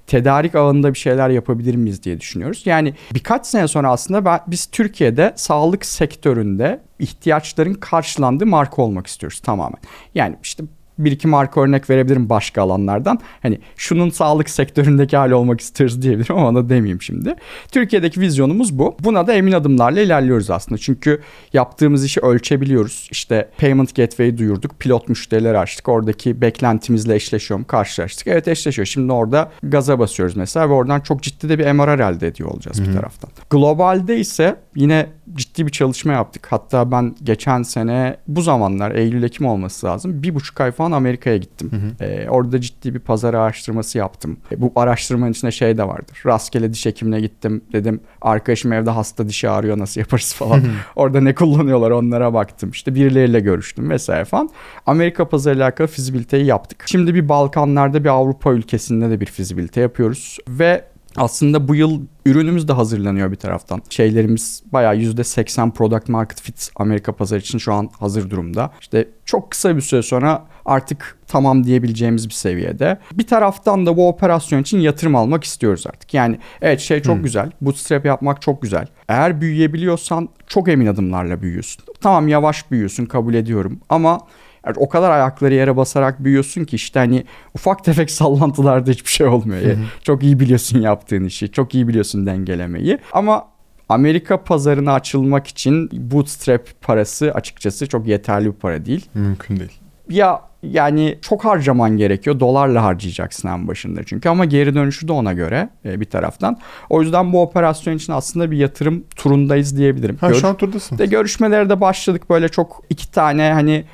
Tedarik 0.06 0.54
ağında 0.54 0.94
bir 0.94 0.98
şeyler 0.98 1.30
yapabilir 1.30 1.74
miyiz 1.74 2.02
diye 2.02 2.20
düşünüyoruz. 2.20 2.62
Yani 2.64 2.94
birkaç 3.14 3.46
sene 3.46 3.68
sonra 3.68 3.90
aslında 3.90 4.24
ben, 4.24 4.40
biz 4.46 4.66
Türkiye'de 4.66 5.32
sağlık 5.36 5.84
sektöründe 5.84 6.80
ihtiyaçların 6.98 7.74
karşılandığı 7.74 8.46
marka 8.46 8.82
olmak 8.82 9.06
istiyoruz 9.06 9.40
tamamen. 9.40 9.78
Yani 10.14 10.36
işte 10.42 10.64
bir 10.98 11.12
iki 11.12 11.28
marka 11.28 11.60
örnek 11.60 11.90
verebilirim 11.90 12.28
başka 12.28 12.62
alanlardan. 12.62 13.18
Hani 13.42 13.58
şunun 13.76 14.10
sağlık 14.10 14.50
sektöründeki 14.50 15.16
hali 15.16 15.34
olmak 15.34 15.60
istiyoruz 15.60 16.02
diyebilirim 16.02 16.36
ama 16.36 16.48
onu 16.48 16.68
demeyeyim 16.68 17.02
şimdi. 17.02 17.34
Türkiye'deki 17.72 18.20
vizyonumuz 18.20 18.78
bu. 18.78 18.96
Buna 19.00 19.26
da 19.26 19.32
emin 19.32 19.52
adımlarla 19.52 20.00
ilerliyoruz 20.00 20.50
aslında. 20.50 20.78
Çünkü 20.78 21.20
yaptığımız 21.52 22.04
işi 22.04 22.20
ölçebiliyoruz. 22.20 23.08
İşte 23.10 23.48
Payment 23.58 23.96
Gateway'i 23.96 24.38
duyurduk. 24.38 24.80
Pilot 24.80 25.08
müşterileri 25.08 25.58
açtık. 25.58 25.88
Oradaki 25.88 26.40
beklentimizle 26.40 27.14
eşleşiyor 27.14 27.60
mu? 27.60 27.66
Karşılaştık. 27.66 28.26
Evet 28.26 28.48
eşleşiyor. 28.48 28.86
Şimdi 28.86 29.12
orada 29.12 29.50
gaza 29.62 29.98
basıyoruz 29.98 30.36
mesela 30.36 30.68
ve 30.68 30.72
oradan 30.72 31.00
çok 31.00 31.22
ciddi 31.22 31.48
de 31.48 31.58
bir 31.58 31.72
MRR 31.72 32.12
elde 32.12 32.26
ediyor 32.26 32.50
olacağız 32.50 32.88
bir 32.88 32.92
taraftan. 32.92 33.30
Globalde 33.50 34.18
ise 34.18 34.56
yine 34.76 35.06
ciddi 35.34 35.66
bir 35.66 35.72
çalışma 35.72 36.12
yaptık. 36.12 36.46
Hatta 36.50 36.90
ben 36.90 37.14
geçen 37.22 37.62
sene 37.62 38.16
bu 38.28 38.42
zamanlar 38.42 38.90
Eylül-Ekim 38.90 39.46
olması 39.46 39.86
lazım. 39.86 40.22
Bir 40.22 40.34
buçuk 40.34 40.60
ay 40.60 40.70
falan 40.72 40.92
Amerika'ya 40.92 41.36
gittim. 41.36 41.70
Ee, 42.00 42.28
orada 42.28 42.60
ciddi 42.60 42.94
bir 42.94 42.98
pazar 42.98 43.34
araştırması 43.34 43.98
yaptım. 43.98 44.36
E, 44.52 44.60
bu 44.60 44.72
araştırmanın 44.76 45.32
içinde 45.32 45.50
şey 45.50 45.78
de 45.78 45.88
vardır. 45.88 46.22
Rastgele 46.26 46.72
diş 46.72 46.86
hekimine 46.86 47.20
gittim. 47.20 47.62
Dedim 47.72 48.00
arkadaşım 48.20 48.72
evde 48.72 48.90
hasta 48.90 49.28
dişi 49.28 49.48
ağrıyor 49.48 49.78
nasıl 49.78 50.00
yaparız 50.00 50.34
falan. 50.34 50.62
orada 50.96 51.20
ne 51.20 51.34
kullanıyorlar 51.34 51.90
onlara 51.90 52.34
baktım. 52.34 52.70
İşte 52.70 52.94
birileriyle 52.94 53.40
görüştüm 53.40 53.90
vesaire 53.90 54.24
falan. 54.24 54.50
Amerika 54.86 55.28
pazarıyla 55.28 55.64
alakalı 55.64 55.86
fizibiliteyi 55.86 56.46
yaptık. 56.46 56.84
Şimdi 56.86 57.14
bir 57.14 57.28
Balkanlarda 57.28 58.04
bir 58.04 58.08
Avrupa 58.08 58.52
ülkesinde 58.52 59.10
de 59.10 59.20
bir 59.20 59.26
fizibilite 59.26 59.80
yapıyoruz. 59.80 60.38
Ve 60.48 60.84
aslında 61.16 61.68
bu 61.68 61.74
yıl 61.74 62.00
ürünümüz 62.26 62.68
de 62.68 62.72
hazırlanıyor 62.72 63.30
bir 63.30 63.36
taraftan. 63.36 63.82
Şeylerimiz 63.90 64.62
bayağı 64.72 64.96
%80 64.96 65.72
product 65.72 66.08
market 66.08 66.40
fit 66.40 66.70
Amerika 66.76 67.12
pazarı 67.12 67.40
için 67.40 67.58
şu 67.58 67.72
an 67.72 67.90
hazır 67.98 68.30
durumda. 68.30 68.70
İşte 68.80 69.08
çok 69.24 69.50
kısa 69.50 69.76
bir 69.76 69.80
süre 69.80 70.02
sonra 70.02 70.46
artık 70.64 71.18
tamam 71.26 71.64
diyebileceğimiz 71.64 72.28
bir 72.28 72.34
seviyede. 72.34 72.98
Bir 73.12 73.26
taraftan 73.26 73.86
da 73.86 73.96
bu 73.96 74.08
operasyon 74.08 74.62
için 74.62 74.78
yatırım 74.78 75.16
almak 75.16 75.44
istiyoruz 75.44 75.86
artık. 75.86 76.14
Yani 76.14 76.38
evet 76.62 76.80
şey 76.80 77.02
çok 77.02 77.24
güzel. 77.24 77.50
Bootstrap 77.60 78.04
yapmak 78.04 78.42
çok 78.42 78.62
güzel. 78.62 78.86
Eğer 79.08 79.40
büyüyebiliyorsan 79.40 80.28
çok 80.46 80.68
emin 80.68 80.86
adımlarla 80.86 81.42
büyüyorsun. 81.42 81.84
Tamam 82.00 82.28
yavaş 82.28 82.70
büyüyorsun 82.70 83.06
kabul 83.06 83.34
ediyorum 83.34 83.80
ama 83.88 84.20
yani 84.66 84.76
o 84.78 84.88
kadar 84.88 85.10
ayakları 85.10 85.54
yere 85.54 85.76
basarak 85.76 86.24
büyüyorsun 86.24 86.64
ki 86.64 86.76
işte 86.76 86.98
hani 86.98 87.24
ufak 87.54 87.84
tefek 87.84 88.10
sallantılarda 88.10 88.90
hiçbir 88.90 89.10
şey 89.10 89.26
olmuyor. 89.26 89.60
Yani 89.62 89.84
Çok 90.02 90.22
iyi 90.22 90.40
biliyorsun 90.40 90.80
yaptığın 90.80 91.24
işi. 91.24 91.52
Çok 91.52 91.74
iyi 91.74 91.88
biliyorsun 91.88 92.26
dengelemeyi. 92.26 92.98
Ama 93.12 93.44
Amerika 93.88 94.44
pazarına 94.44 94.92
açılmak 94.92 95.46
için 95.46 95.90
bootstrap 95.92 96.80
parası 96.80 97.32
açıkçası 97.34 97.88
çok 97.88 98.06
yeterli 98.06 98.46
bir 98.46 98.52
para 98.52 98.84
değil. 98.84 99.06
Mümkün 99.14 99.56
değil. 99.56 99.72
Ya 100.08 100.40
yani 100.62 101.18
çok 101.22 101.44
harcaman 101.44 101.96
gerekiyor. 101.96 102.40
Dolarla 102.40 102.82
harcayacaksın 102.84 103.48
en 103.48 103.68
başında 103.68 104.04
çünkü 104.04 104.28
ama 104.28 104.44
geri 104.44 104.74
dönüşü 104.74 105.08
de 105.08 105.12
ona 105.12 105.32
göre 105.32 105.68
e, 105.84 106.00
bir 106.00 106.04
taraftan. 106.04 106.58
O 106.90 107.02
yüzden 107.02 107.32
bu 107.32 107.42
operasyon 107.42 107.96
için 107.96 108.12
aslında 108.12 108.50
bir 108.50 108.56
yatırım 108.56 109.04
turundayız 109.16 109.76
diyebilirim. 109.76 110.16
Ha 110.16 110.28
Gör- 110.28 110.34
şu 110.34 110.48
an 110.48 110.56
turdasın. 110.56 110.98
de 110.98 111.06
görüşmelere 111.06 111.68
de 111.70 111.80
başladık 111.80 112.30
böyle 112.30 112.48
çok 112.48 112.82
iki 112.90 113.10
tane 113.10 113.52
hani 113.52 113.84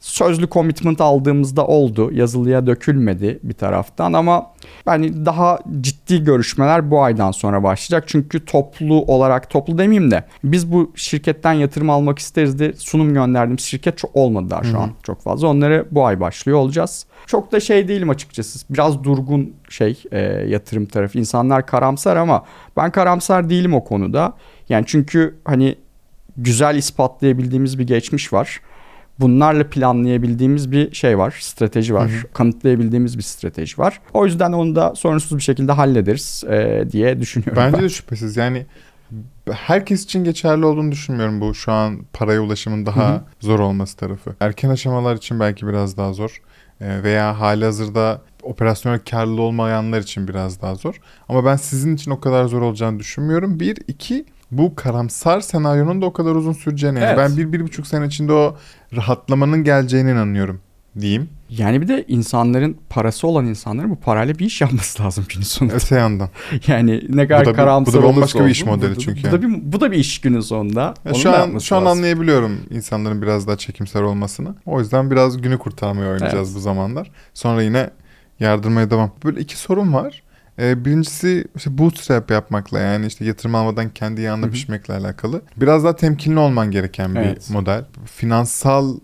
sözlü 0.00 0.48
commitment 0.48 1.00
aldığımızda 1.00 1.66
oldu. 1.66 2.10
Yazılıya 2.12 2.66
dökülmedi 2.66 3.40
bir 3.42 3.54
taraftan 3.54 4.12
ama 4.12 4.46
yani 4.86 5.26
daha 5.26 5.58
ciddi 5.80 6.24
görüşmeler 6.24 6.90
bu 6.90 7.02
aydan 7.02 7.30
sonra 7.30 7.62
başlayacak. 7.62 8.04
Çünkü 8.06 8.44
toplu 8.44 8.94
olarak 8.94 9.50
toplu 9.50 9.78
demeyeyim 9.78 10.10
de 10.10 10.24
biz 10.44 10.72
bu 10.72 10.92
şirketten 10.94 11.52
yatırım 11.52 11.90
almak 11.90 12.18
isteriz 12.18 12.58
de 12.58 12.72
sunum 12.72 13.14
gönderdiğimiz 13.14 13.64
şirket 13.64 13.98
çok 13.98 14.16
olmadı 14.16 14.50
daha 14.50 14.64
şu 14.64 14.78
an 14.78 14.90
çok 15.02 15.22
fazla. 15.22 15.48
Onları 15.48 15.86
bu 15.90 16.06
ay 16.06 16.20
başlıyor 16.20 16.58
olacağız. 16.58 17.06
Çok 17.26 17.52
da 17.52 17.60
şey 17.60 17.88
değilim 17.88 18.10
açıkçası. 18.10 18.58
Biraz 18.70 19.04
durgun 19.04 19.54
şey 19.68 20.02
e, 20.12 20.20
yatırım 20.48 20.86
tarafı. 20.86 21.18
İnsanlar 21.18 21.66
karamsar 21.66 22.16
ama 22.16 22.44
ben 22.76 22.90
karamsar 22.90 23.50
değilim 23.50 23.74
o 23.74 23.84
konuda. 23.84 24.32
Yani 24.68 24.84
çünkü 24.86 25.38
hani 25.44 25.74
güzel 26.36 26.76
ispatlayabildiğimiz 26.76 27.78
bir 27.78 27.86
geçmiş 27.86 28.32
var 28.32 28.60
bunlarla 29.20 29.68
planlayabildiğimiz 29.68 30.72
bir 30.72 30.94
şey 30.94 31.18
var, 31.18 31.36
strateji 31.40 31.94
var. 31.94 32.10
Hı 32.10 32.14
hı. 32.14 32.32
Kanıtlayabildiğimiz 32.32 33.18
bir 33.18 33.22
strateji 33.22 33.78
var. 33.78 34.00
O 34.14 34.26
yüzden 34.26 34.52
onu 34.52 34.76
da 34.76 34.94
sorunsuz 34.94 35.38
bir 35.38 35.42
şekilde 35.42 35.72
hallederiz 35.72 36.44
e, 36.50 36.84
diye 36.92 37.20
düşünüyorum. 37.20 37.56
Bence 37.56 37.76
ben. 37.76 37.84
de 37.84 37.88
şüphesiz. 37.88 38.36
Yani 38.36 38.66
herkes 39.52 40.04
için 40.04 40.24
geçerli 40.24 40.66
olduğunu 40.66 40.92
düşünmüyorum 40.92 41.40
bu 41.40 41.54
şu 41.54 41.72
an 41.72 41.98
paraya 42.12 42.40
ulaşımın 42.40 42.86
daha 42.86 43.08
hı 43.08 43.14
hı. 43.14 43.22
zor 43.40 43.58
olması 43.58 43.96
tarafı. 43.96 44.34
Erken 44.40 44.70
aşamalar 44.70 45.16
için 45.16 45.40
belki 45.40 45.66
biraz 45.66 45.96
daha 45.96 46.12
zor 46.12 46.40
e, 46.80 47.02
veya 47.02 47.40
hali 47.40 47.64
hazırda 47.64 48.22
operasyonel 48.42 49.00
karlı 49.10 49.42
olmayanlar 49.42 50.00
için 50.00 50.28
biraz 50.28 50.62
daha 50.62 50.74
zor. 50.74 51.00
Ama 51.28 51.44
ben 51.44 51.56
sizin 51.56 51.94
için 51.94 52.10
o 52.10 52.20
kadar 52.20 52.44
zor 52.44 52.62
olacağını 52.62 52.98
düşünmüyorum. 52.98 53.60
Bir, 53.60 53.78
iki 53.88 54.24
bu 54.50 54.74
karamsar 54.74 55.40
senaryonun 55.40 56.02
da 56.02 56.06
o 56.06 56.12
kadar 56.12 56.34
uzun 56.34 56.52
süreceğine. 56.52 56.98
Evet. 56.98 57.18
Ben 57.18 57.36
bir, 57.36 57.52
bir 57.52 57.60
buçuk 57.60 57.86
sene 57.86 58.06
içinde 58.06 58.32
o 58.32 58.56
rahatlamanın 58.96 59.64
geleceğine 59.64 60.10
inanıyorum 60.10 60.60
diyeyim. 61.00 61.28
Yani 61.48 61.80
bir 61.80 61.88
de 61.88 62.04
insanların 62.08 62.76
parası 62.88 63.26
olan 63.26 63.46
insanların 63.46 63.90
bu 63.90 63.96
parayla 63.96 64.38
bir 64.38 64.44
iş 64.44 64.60
yapması 64.60 65.02
lazım 65.02 65.24
günün 65.28 65.44
sonunda. 65.44 65.74
Öte 65.74 65.94
yandan. 65.94 66.28
Yani 66.66 67.02
ne 67.08 67.28
kadar 67.28 67.46
bu 67.46 67.50
da 67.50 67.52
karamsar 67.52 67.94
bir, 67.94 67.98
Bu 67.98 68.02
da 68.02 68.08
bambaşka 68.08 68.44
bir 68.44 68.50
iş 68.50 68.64
modeli 68.64 68.96
bu, 68.96 69.00
çünkü. 69.00 69.28
Bu, 69.28 69.32
da 69.32 69.42
bir, 69.42 69.72
bu 69.72 69.80
da 69.80 69.92
bir 69.92 69.96
iş 69.96 70.20
günün 70.20 70.40
sonunda. 70.40 70.94
Ya 71.04 71.14
şu 71.14 71.36
an 71.36 71.58
şu 71.58 71.76
an 71.76 71.84
anlayabiliyorum 71.84 72.60
insanların 72.70 73.22
biraz 73.22 73.46
daha 73.46 73.56
çekimser 73.56 74.02
olmasını. 74.02 74.54
O 74.66 74.80
yüzden 74.80 75.10
biraz 75.10 75.42
günü 75.42 75.58
kurtarmaya 75.58 76.10
oynayacağız 76.10 76.48
evet. 76.48 76.56
bu 76.56 76.60
zamanlar. 76.60 77.10
Sonra 77.34 77.62
yine 77.62 77.90
yardırmaya 78.40 78.90
devam. 78.90 79.12
Böyle 79.24 79.40
iki 79.40 79.58
sorun 79.58 79.92
var. 79.92 80.22
Ee, 80.58 80.84
birincisi 80.84 81.44
işte 81.56 81.78
bootstrap 81.78 82.30
yapmakla 82.30 82.78
yani 82.78 83.06
işte 83.06 83.24
yatırım 83.24 83.54
almadan 83.54 83.88
kendi 83.90 84.20
yağında 84.20 84.46
Hı-hı. 84.46 84.52
pişmekle 84.52 84.94
alakalı. 84.94 85.42
Biraz 85.56 85.84
daha 85.84 85.96
temkinli 85.96 86.38
olman 86.38 86.70
gereken 86.70 87.14
bir 87.14 87.20
evet. 87.20 87.50
model. 87.50 87.84
Finansal 88.04 88.98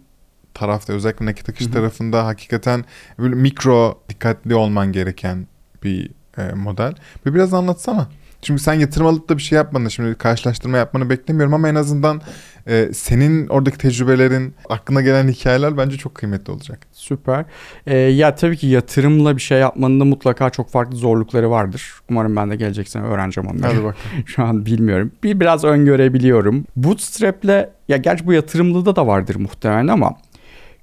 tarafta 0.54 0.92
özellikle 0.92 1.26
nakit 1.26 1.48
akış 1.48 1.66
Hı-hı. 1.66 1.72
tarafında 1.72 2.26
hakikaten 2.26 2.84
böyle 3.18 3.34
mikro 3.34 4.02
dikkatli 4.08 4.54
olman 4.54 4.92
gereken 4.92 5.46
bir 5.82 6.10
e, 6.38 6.52
model. 6.52 6.94
Bir 7.26 7.34
biraz 7.34 7.54
anlatsana. 7.54 8.08
Çünkü 8.42 8.62
sen 8.62 8.74
yatırım 8.74 9.06
alıp 9.06 9.28
da 9.28 9.36
bir 9.36 9.42
şey 9.42 9.56
yapmadın. 9.56 9.88
Şimdi 9.88 10.14
karşılaştırma 10.14 10.76
yapmanı 10.76 11.10
beklemiyorum 11.10 11.54
ama 11.54 11.68
en 11.68 11.74
azından 11.74 12.20
e, 12.68 12.88
senin 12.92 13.46
oradaki 13.48 13.78
tecrübelerin, 13.78 14.54
aklına 14.68 15.00
gelen 15.00 15.28
hikayeler 15.28 15.76
bence 15.76 15.96
çok 15.96 16.14
kıymetli 16.14 16.52
olacak. 16.52 16.86
Süper. 16.92 17.44
Ee, 17.86 17.96
ya 17.96 18.34
tabii 18.34 18.56
ki 18.56 18.66
yatırımla 18.66 19.36
bir 19.36 19.42
şey 19.42 19.58
yapmanın 19.58 20.00
da 20.00 20.04
mutlaka 20.04 20.50
çok 20.50 20.70
farklı 20.70 20.96
zorlukları 20.96 21.50
vardır. 21.50 21.92
Umarım 22.10 22.36
ben 22.36 22.50
de 22.50 22.56
gelecek 22.56 22.88
sene 22.88 23.02
öğreneceğim 23.02 23.50
onları. 23.50 23.72
Hadi 23.72 23.76
bakalım. 23.84 24.26
Şu 24.26 24.44
an 24.44 24.66
bilmiyorum. 24.66 25.12
Bir 25.22 25.40
biraz 25.40 25.64
öngörebiliyorum. 25.64 26.64
Bootstrap'le 26.76 27.68
ya 27.88 27.96
gerçi 27.96 28.26
bu 28.26 28.32
yatırımlıda 28.32 28.96
da 28.96 29.06
vardır 29.06 29.36
muhtemelen 29.36 29.88
ama 29.88 30.16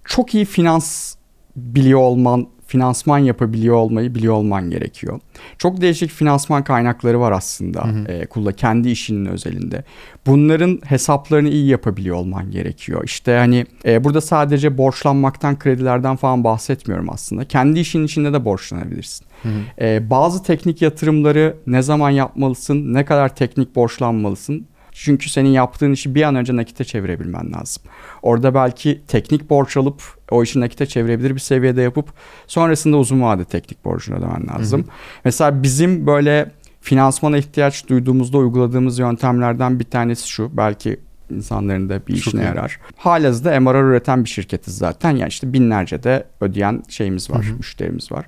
çok 0.05 0.35
iyi 0.35 0.45
finans 0.45 1.15
biliyor 1.55 1.99
olman 1.99 2.47
finansman 2.73 3.17
yapabiliyor 3.17 3.75
olmayı 3.75 4.15
biliyor 4.15 4.33
olman 4.33 4.69
gerekiyor. 4.69 5.19
Çok 5.57 5.81
değişik 5.81 6.12
finansman 6.12 6.63
kaynakları 6.63 7.19
var 7.19 7.31
aslında 7.31 7.83
hı 7.83 7.88
hı. 7.88 8.12
E, 8.12 8.25
kulda 8.25 8.51
kendi 8.51 8.89
işinin 8.89 9.25
özelinde. 9.25 9.83
Bunların 10.27 10.79
hesaplarını 10.86 11.49
iyi 11.49 11.67
yapabiliyor 11.67 12.15
olman 12.15 12.51
gerekiyor. 12.51 13.03
İşte 13.05 13.38
hani 13.38 13.65
e, 13.86 14.03
burada 14.03 14.21
sadece 14.21 14.77
borçlanmaktan, 14.77 15.59
kredilerden 15.59 16.15
falan 16.15 16.43
bahsetmiyorum 16.43 17.09
aslında. 17.09 17.45
Kendi 17.45 17.79
işin 17.79 18.05
içinde 18.05 18.33
de 18.33 18.45
borçlanabilirsin. 18.45 19.25
Hı 19.43 19.49
hı. 19.49 19.86
E, 19.86 20.09
bazı 20.09 20.43
teknik 20.43 20.81
yatırımları 20.81 21.55
ne 21.67 21.81
zaman 21.81 22.09
yapmalısın, 22.09 22.93
ne 22.93 23.05
kadar 23.05 23.36
teknik 23.36 23.75
borçlanmalısın 23.75 24.67
çünkü 24.93 25.29
senin 25.29 25.49
yaptığın 25.49 25.91
işi 25.91 26.15
bir 26.15 26.23
an 26.23 26.36
önce 26.36 26.56
nakite 26.56 26.84
çevirebilmen 26.84 27.53
lazım. 27.53 27.84
Orada 28.21 28.53
belki 28.53 29.01
teknik 29.08 29.49
borç 29.49 29.77
alıp 29.77 30.01
o 30.32 30.43
işi 30.43 30.60
nakite 30.60 30.86
çevirebilir 30.86 31.36
bir 31.36 31.39
seviyede 31.39 31.82
yapıp 31.82 32.13
sonrasında 32.47 32.97
uzun 32.97 33.21
vade 33.21 33.45
teknik 33.45 33.86
borcuna 33.86 34.17
ödemen 34.17 34.47
lazım. 34.47 34.82
Hı 34.82 34.86
hı. 34.86 34.89
Mesela 35.25 35.63
bizim 35.63 36.08
böyle 36.08 36.51
finansmana 36.82 37.38
ihtiyaç 37.38 37.88
duyduğumuzda 37.88 38.38
uyguladığımız 38.38 38.99
yöntemlerden 38.99 39.79
bir 39.79 39.86
tanesi 39.86 40.29
şu. 40.29 40.58
Belki 40.58 40.99
insanların 41.29 41.89
da 41.89 42.08
bir 42.08 42.13
işine 42.13 42.43
yarar. 42.43 42.79
Halihazırda 42.95 43.60
MRR 43.60 43.89
üreten 43.89 44.23
bir 44.23 44.29
şirketiz 44.29 44.77
zaten. 44.77 45.12
Yani 45.12 45.29
işte 45.29 45.53
binlerce 45.53 46.03
de 46.03 46.27
ödeyen 46.41 46.84
şeyimiz 46.89 47.32
var, 47.32 47.45
hı 47.45 47.51
hı. 47.51 47.58
müşterimiz 47.58 48.12
var. 48.12 48.25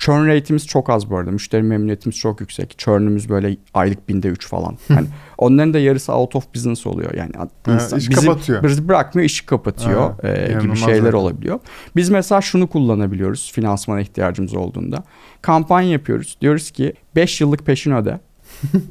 Churn 0.00 0.26
rate'imiz 0.26 0.66
çok 0.66 0.90
az 0.90 1.10
bu 1.10 1.16
arada. 1.16 1.30
Müşteri 1.30 1.62
memnuniyetimiz 1.62 2.16
çok 2.16 2.40
yüksek. 2.40 2.78
Churn'ümüz 2.78 3.28
böyle 3.28 3.56
aylık 3.74 4.08
binde 4.08 4.28
3 4.28 4.48
falan. 4.48 4.78
Yani 4.88 5.06
onların 5.38 5.74
da 5.74 5.78
yarısı 5.78 6.12
out 6.14 6.36
of 6.36 6.54
business 6.54 6.86
oluyor. 6.86 7.14
Yani 7.14 7.30
insan, 7.68 7.98
iş 7.98 8.10
bizi, 8.10 8.26
kapatıyor. 8.26 8.62
Bizi 8.62 8.88
bırakmıyor, 8.88 9.26
işi 9.26 9.46
kapatıyor 9.46 10.00
ha, 10.00 10.28
e, 10.28 10.58
gibi 10.62 10.76
şeyler 10.76 11.00
zaten. 11.00 11.18
olabiliyor. 11.18 11.60
Biz 11.96 12.10
mesela 12.10 12.40
şunu 12.40 12.66
kullanabiliyoruz 12.66 13.52
finansmana 13.52 14.00
ihtiyacımız 14.00 14.54
olduğunda. 14.54 15.04
Kampanya 15.42 15.90
yapıyoruz. 15.90 16.36
Diyoruz 16.40 16.70
ki 16.70 16.94
5 17.16 17.40
yıllık 17.40 17.66
peşin 17.66 17.92
öde. 17.92 18.20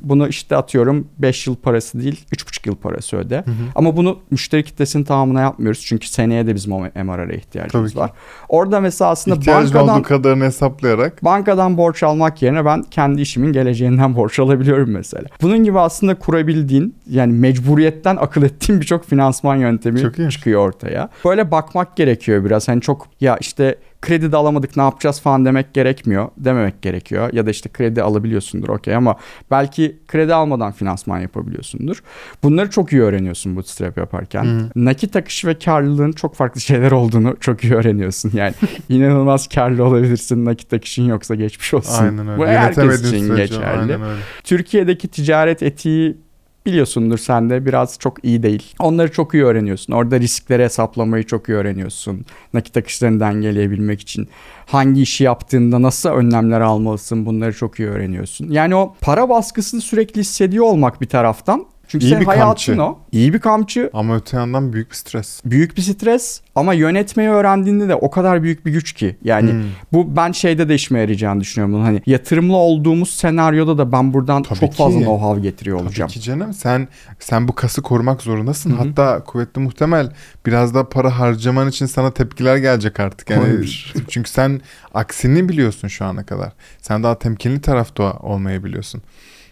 Bunu 0.02 0.28
işte 0.28 0.56
atıyorum 0.56 1.08
5 1.18 1.48
yıl 1.48 1.56
parası 1.56 2.02
değil 2.02 2.26
3,5 2.32 2.68
yıl 2.68 2.76
parası 2.76 3.18
öde. 3.18 3.38
Hı 3.38 3.52
hı. 3.52 3.54
Ama 3.76 3.98
bunu 3.98 4.20
müşteri 4.32 4.64
kitlesinin 4.64 5.04
tamamına 5.04 5.42
yapmıyoruz. 5.42 5.82
Çünkü 5.86 6.08
seneye 6.08 6.48
de 6.48 6.56
bizim 6.56 6.74
o 6.74 6.80
MRR'a 6.80 7.34
ihtiyacımız 7.34 7.96
var. 7.96 8.12
Orada 8.50 8.80
mesela 8.80 9.12
aslında 9.12 9.38
İhtiyacın 9.38 9.76
bankadan... 9.76 9.96
olduğu 9.96 10.08
kadarını 10.08 10.44
hesaplayarak. 10.46 11.24
Bankadan 11.24 11.78
borç 11.78 12.04
almak 12.04 12.42
yerine 12.42 12.66
ben 12.66 12.82
kendi 12.82 13.22
işimin 13.22 13.54
geleceğinden 13.54 14.16
borç 14.16 14.40
alabiliyorum 14.40 14.92
mesela. 14.92 15.26
Bunun 15.42 15.64
gibi 15.64 15.80
aslında 15.80 16.16
kurabildiğin 16.16 16.96
yani 17.10 17.34
mecburiyetten 17.34 18.16
akıl 18.16 18.44
ettiğin 18.44 18.82
birçok 18.82 19.06
finansman 19.06 19.56
yöntemi 19.56 20.32
çıkıyor 20.32 20.68
ortaya. 20.68 21.10
Böyle 21.26 21.52
bakmak 21.52 21.96
gerekiyor 21.96 22.46
biraz. 22.46 22.68
Hani 22.68 22.82
çok 22.82 23.08
ya 23.22 23.38
işte 23.38 23.76
kredi 24.02 24.32
de 24.32 24.38
alamadık 24.38 24.78
ne 24.78 24.84
yapacağız 24.84 25.22
falan 25.22 25.46
demek 25.46 25.74
gerekmiyor. 25.74 26.30
Dememek 26.38 26.82
gerekiyor. 26.82 27.34
Ya 27.34 27.46
da 27.46 27.50
işte 27.50 27.70
kredi 27.70 28.04
alabiliyorsundur 28.04 28.70
okey 28.70 28.96
ama 28.96 29.16
belki 29.52 30.00
kredi 30.08 30.34
almadan 30.34 30.72
finansman 30.72 31.20
yapabiliyorsundur. 31.20 32.04
Bunları 32.44 32.70
çok 32.70 32.94
iyi 32.94 33.02
öğreniyorsun 33.02 33.56
bootstrap 33.56 33.98
yaparken. 33.98 34.44
Hı. 34.44 34.70
Nakit 34.76 35.16
akışı 35.16 35.48
ve 35.48 35.60
karlılığın 35.60 36.12
çok 36.12 36.36
farklı 36.36 36.62
şeyler 36.70 36.92
olduğunu 36.92 37.36
çok 37.40 37.64
iyi 37.64 37.74
öğreniyorsun. 37.74 38.32
Yani 38.34 38.54
inanılmaz 38.90 39.48
karlı 39.48 39.84
olabilirsin 39.84 40.46
nakit 40.46 40.74
akışın 40.74 41.04
yoksa 41.04 41.36
geçmiş 41.36 41.74
olsun. 41.74 42.04
Aynen 42.04 42.28
öyle. 42.28 42.42
Bu 42.42 42.48
herkes 42.48 43.04
için 43.04 43.36
geçerli. 43.36 43.98
Türkiye'deki 44.44 45.08
ticaret 45.08 45.64
etiği 45.64 46.18
biliyorsundur 46.66 47.18
sen 47.18 47.50
de 47.50 47.66
biraz 47.66 48.00
çok 48.00 48.26
iyi 48.26 48.44
değil. 48.44 48.74
Onları 48.80 49.12
çok 49.12 49.34
iyi 49.34 49.44
öğreniyorsun. 49.44 49.94
Orada 49.94 50.20
riskleri 50.20 50.64
hesaplamayı 50.64 51.24
çok 51.24 51.50
iyi 51.50 51.54
öğreniyorsun. 51.54 52.26
Nakit 52.54 52.78
akışlarını 52.78 53.20
dengeleyebilmek 53.20 54.02
için. 54.02 54.30
Hangi 54.66 55.02
işi 55.02 55.24
yaptığında 55.24 55.82
nasıl 55.82 56.10
önlemler 56.10 56.62
almalısın 56.62 57.26
bunları 57.26 57.54
çok 57.54 57.80
iyi 57.80 57.90
öğreniyorsun. 57.90 58.52
Yani 58.52 58.76
o 58.76 58.96
para 59.02 59.30
baskısını 59.30 59.82
sürekli 59.82 60.22
hissediyor 60.22 60.66
olmak 60.66 61.02
bir 61.02 61.08
taraftan 61.08 61.66
çünkü 61.90 62.06
İyi 62.06 62.10
senin 62.10 62.22
bir 62.22 62.26
hayatın 62.26 62.76
kampçı. 62.76 62.84
o. 62.84 63.00
İyi 63.12 63.34
bir 63.34 63.40
kampçı. 63.40 63.90
Ama 63.94 64.16
öte 64.16 64.38
yandan 64.38 64.74
büyük 64.74 64.92
bir 64.92 64.96
stres. 64.96 65.42
Büyük 65.46 65.78
bir 65.78 65.82
stres 65.82 66.42
ama 66.56 66.74
yönetmeyi 66.74 67.30
öğrendiğinde 67.30 67.90
de 67.90 67.96
o 67.96 68.12
kadar 68.12 68.44
büyük 68.44 68.66
bir 68.66 68.72
güç 68.72 68.94
ki. 68.94 69.18
Yani 69.24 69.52
hmm. 69.52 69.64
bu 69.94 70.16
ben 70.16 70.32
şeyde 70.32 70.70
de 70.70 70.76
işime 70.76 71.00
yarayacağını 71.00 71.42
düşünüyorum. 71.42 71.74
Bunu. 71.74 71.84
Hani 71.84 72.02
yatırımlı 72.06 72.56
olduğumuz 72.56 73.10
senaryoda 73.10 73.78
da 73.78 73.92
ben 73.92 74.14
buradan 74.14 74.44
Tabii 74.44 74.60
çok 74.60 74.72
ki. 74.72 74.78
fazla 74.78 75.00
know-how 75.00 75.42
getiriyor 75.42 75.82
olacağım. 75.82 76.10
Tabii 76.10 76.20
ki 76.20 76.26
canım. 76.26 76.54
Sen 76.54 76.88
sen 77.20 77.48
bu 77.48 77.56
kası 77.56 77.82
korumak 77.82 78.22
zorundasın. 78.22 78.70
Hı-hı. 78.70 78.78
Hatta 78.78 79.24
kuvvetli 79.24 79.62
muhtemel 79.62 80.12
biraz 80.46 80.74
daha 80.74 80.90
para 80.90 81.20
harcaman 81.20 81.70
için 81.70 81.86
sana 81.86 82.12
tepkiler 82.12 82.58
gelecek 82.58 83.00
artık. 83.00 83.30
Yani 83.30 83.66
çünkü 84.10 84.30
sen 84.30 84.62
aksini 84.94 85.50
biliyorsun 85.50 85.88
şu 85.88 86.06
ana 86.06 86.26
kadar. 86.26 86.54
Sen 86.82 87.04
daha 87.04 87.20
temkinli 87.20 87.62
tarafta 87.62 88.14
olmayı 88.14 88.64
biliyorsun. 88.64 89.02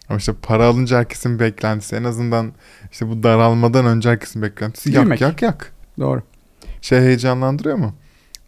Ama 0.10 0.18
işte 0.18 0.34
para 0.42 0.66
alınca 0.66 0.98
herkesin 0.98 1.40
beklentisi 1.40 1.96
en 1.96 2.04
azından 2.04 2.54
işte 2.92 3.10
bu 3.10 3.24
daralmadan 3.24 3.86
önce 3.86 4.10
herkesin 4.10 4.42
beklentisi 4.42 4.90
yak 4.90 4.96
Büyümek. 4.96 5.22
yak 5.22 5.42
yak. 5.42 5.74
Doğru. 6.00 6.22
Şey 6.82 7.00
heyecanlandırıyor 7.00 7.76
mu? 7.78 7.94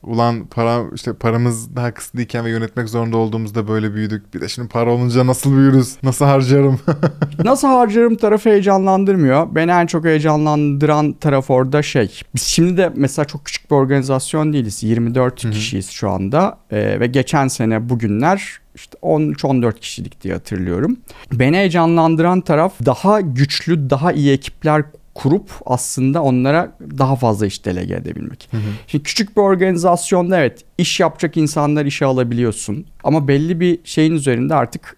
Ulan 0.04 0.46
para 0.46 0.84
işte 0.96 1.14
paramız 1.14 1.76
daha 1.76 1.94
kısıtlıyken 1.94 2.46
ve 2.46 2.50
yönetmek 2.50 2.90
zorunda 2.90 3.18
olduğumuzda 3.18 3.68
böyle 3.68 3.94
büyüdük. 3.94 4.34
Bir 4.34 4.42
de 4.42 4.48
şimdi 4.50 4.68
para 4.68 4.92
olunca 4.92 5.28
nasıl 5.28 5.58
büyürüz? 5.58 5.96
Nasıl 6.04 6.26
harcarım? 6.26 6.80
Nasıl 7.44 7.68
harcarım 7.68 8.16
tarafı 8.16 8.50
heyecanlandırmıyor. 8.50 9.56
Beni 9.56 9.72
en 9.72 9.86
çok 9.86 10.06
heyecanlandıran 10.06 11.14
taraf 11.14 11.50
orada 11.50 11.82
şey. 11.82 12.22
Biz 12.36 12.42
şimdi 12.42 12.78
de 12.78 12.92
mesela 12.96 13.26
çok 13.26 13.46
küçük 13.46 13.72
bir 13.72 13.76
organizasyon 13.76 14.54
değiliz. 14.54 14.84
24 14.84 15.44
Hı 15.44 15.48
hı. 15.48 15.52
kişiyiz 15.52 15.90
şu 15.90 16.10
anda. 16.10 16.58
Ee, 16.72 17.00
ve 17.00 17.08
geçen 17.08 17.48
sene 17.48 17.90
bugünler 17.90 18.60
işte 18.76 18.98
13-14 19.02 19.80
kişilik 19.80 20.22
diye 20.22 20.34
hatırlıyorum. 20.34 20.98
Beni 21.34 21.58
heyecanlandıran 21.58 22.42
taraf 22.42 22.74
daha 22.86 23.22
güçlü, 23.22 23.90
daha 23.90 24.12
iyi 24.12 24.32
ekipler 24.32 24.84
kurup 25.20 25.50
aslında 25.66 26.24
onlara 26.24 26.72
daha 26.98 27.16
fazla 27.16 27.46
iş 27.46 27.66
delege 27.66 27.94
edebilmek. 27.94 28.50
Şimdi 28.88 29.04
küçük 29.04 29.38
bir 29.38 29.42
organizasyonda 29.42 30.40
evet 30.40 30.64
iş 30.78 31.00
yapacak 31.00 31.38
insanlar 31.38 31.86
işe 31.86 32.06
alabiliyorsun. 32.06 32.86
Ama 33.04 33.28
belli 33.28 33.60
bir 33.60 33.80
şeyin 33.84 34.14
üzerinde 34.14 34.56
artık 34.56 34.98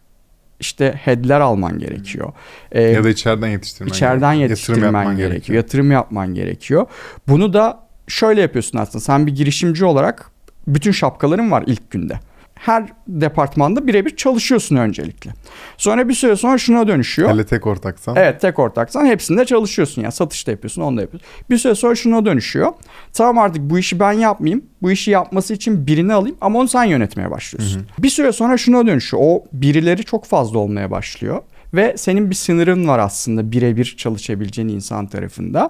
işte 0.60 0.94
headler 1.04 1.40
alman 1.40 1.80
gerekiyor. 1.80 2.34
Ee, 2.72 2.82
ya 2.82 3.04
da 3.04 3.10
içeriden 3.10 3.48
yetiştirmen 3.48 3.90
içeriden 3.90 4.36
gerekiyor. 4.36 4.50
yetiştirmen 4.50 4.86
yapman 4.86 5.18
gerekiyor. 5.18 5.56
Yatırım 5.56 5.92
yapman 5.92 6.34
gerekiyor. 6.34 6.86
Bunu 7.28 7.54
da 7.54 7.80
şöyle 8.08 8.42
yapıyorsun 8.42 8.78
aslında. 8.78 9.04
Sen 9.04 9.28
bir 9.28 9.36
girişimci 9.36 9.86
olarak 9.86 10.32
bütün 10.68 10.92
şapkaların 10.92 11.52
var 11.52 11.64
ilk 11.68 11.92
günde. 11.92 12.20
Her 12.62 12.84
departmanda 13.08 13.88
birebir 13.88 14.16
çalışıyorsun 14.16 14.76
öncelikle. 14.76 15.32
Sonra 15.78 16.10
bir 16.10 16.14
süre 16.14 16.36
sonra 16.36 16.58
şuna 16.58 16.88
dönüşüyor. 16.88 17.30
Hele 17.30 17.46
tek 17.46 17.68
ortaksan. 17.68 18.16
Evet 18.16 18.42
tek 18.42 18.60
ortaksan 18.60 19.06
hepsinde 19.06 19.46
çalışıyorsun 19.46 20.02
ya 20.02 20.12
satışta 20.12 20.52
yapıyorsun 20.52 20.82
onu 20.82 20.98
da 20.98 21.02
yapıyorsun. 21.02 21.30
Bir 21.50 21.58
süre 21.58 21.76
sonra 21.76 21.96
şuna 21.96 22.26
dönüşüyor. 22.26 22.74
Tamam 23.14 23.38
artık 23.38 23.62
bu 23.62 23.80
işi 23.80 24.00
ben 24.00 24.12
yapmayayım. 24.12 24.66
Bu 24.82 24.92
işi 24.92 25.12
yapması 25.12 25.54
için 25.54 25.88
birini 25.88 26.14
alayım 26.14 26.38
ama 26.42 26.60
onu 26.60 26.68
sen 26.68 26.84
yönetmeye 26.84 27.32
başlıyorsun. 27.32 27.88
Bir 28.00 28.10
süre 28.10 28.32
sonra 28.32 28.58
şuna 28.58 28.88
dönüşüyor. 28.88 29.24
O 29.26 29.44
birileri 29.54 30.04
çok 30.04 30.26
fazla 30.26 30.60
olmaya 30.60 30.92
başlıyor. 30.92 31.42
Ve 31.74 31.94
senin 31.98 32.30
bir 32.30 32.36
sınırın 32.36 32.88
var 32.88 33.00
aslında 33.00 33.52
birebir 33.52 33.96
çalışabileceğin 33.98 34.68
insan 34.68 35.08
tarafında. 35.08 35.70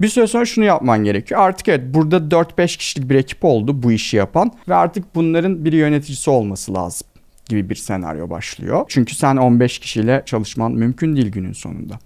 Bir 0.00 0.08
süre 0.08 0.26
sonra 0.26 0.44
şunu 0.44 0.64
yapman 0.64 1.04
gerekiyor. 1.04 1.40
Artık 1.40 1.68
evet 1.68 1.94
burada 1.94 2.16
4-5 2.16 2.78
kişilik 2.78 3.10
bir 3.10 3.14
ekip 3.14 3.44
oldu 3.44 3.82
bu 3.82 3.92
işi 3.92 4.16
yapan. 4.16 4.52
Ve 4.68 4.74
artık 4.74 5.14
bunların 5.14 5.64
bir 5.64 5.72
yöneticisi 5.72 6.30
olması 6.30 6.74
lazım 6.74 7.08
gibi 7.48 7.70
bir 7.70 7.74
senaryo 7.74 8.30
başlıyor. 8.30 8.84
Çünkü 8.88 9.14
sen 9.14 9.36
15 9.36 9.78
kişiyle 9.78 10.22
çalışman 10.26 10.72
mümkün 10.72 11.16
değil 11.16 11.32
günün 11.32 11.52
sonunda. 11.52 11.98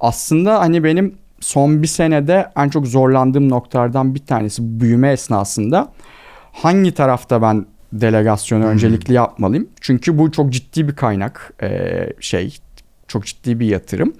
Aslında 0.00 0.60
hani 0.60 0.84
benim 0.84 1.14
son 1.40 1.82
bir 1.82 1.86
senede 1.86 2.48
en 2.56 2.68
çok 2.68 2.86
zorlandığım 2.86 3.48
noktalardan 3.48 4.14
bir 4.14 4.26
tanesi 4.26 4.80
büyüme 4.80 5.12
esnasında 5.12 5.92
hangi 6.52 6.94
tarafta 6.94 7.42
ben 7.42 7.66
delegasyonu 7.92 8.64
öncelikli 8.64 9.12
yapmalıyım? 9.12 9.68
Çünkü 9.80 10.18
bu 10.18 10.32
çok 10.32 10.52
ciddi 10.52 10.88
bir 10.88 10.96
kaynak 10.96 11.52
eee, 11.62 12.12
şey 12.20 12.58
çok 13.08 13.26
ciddi 13.26 13.60
bir 13.60 13.66
yatırım. 13.66 14.14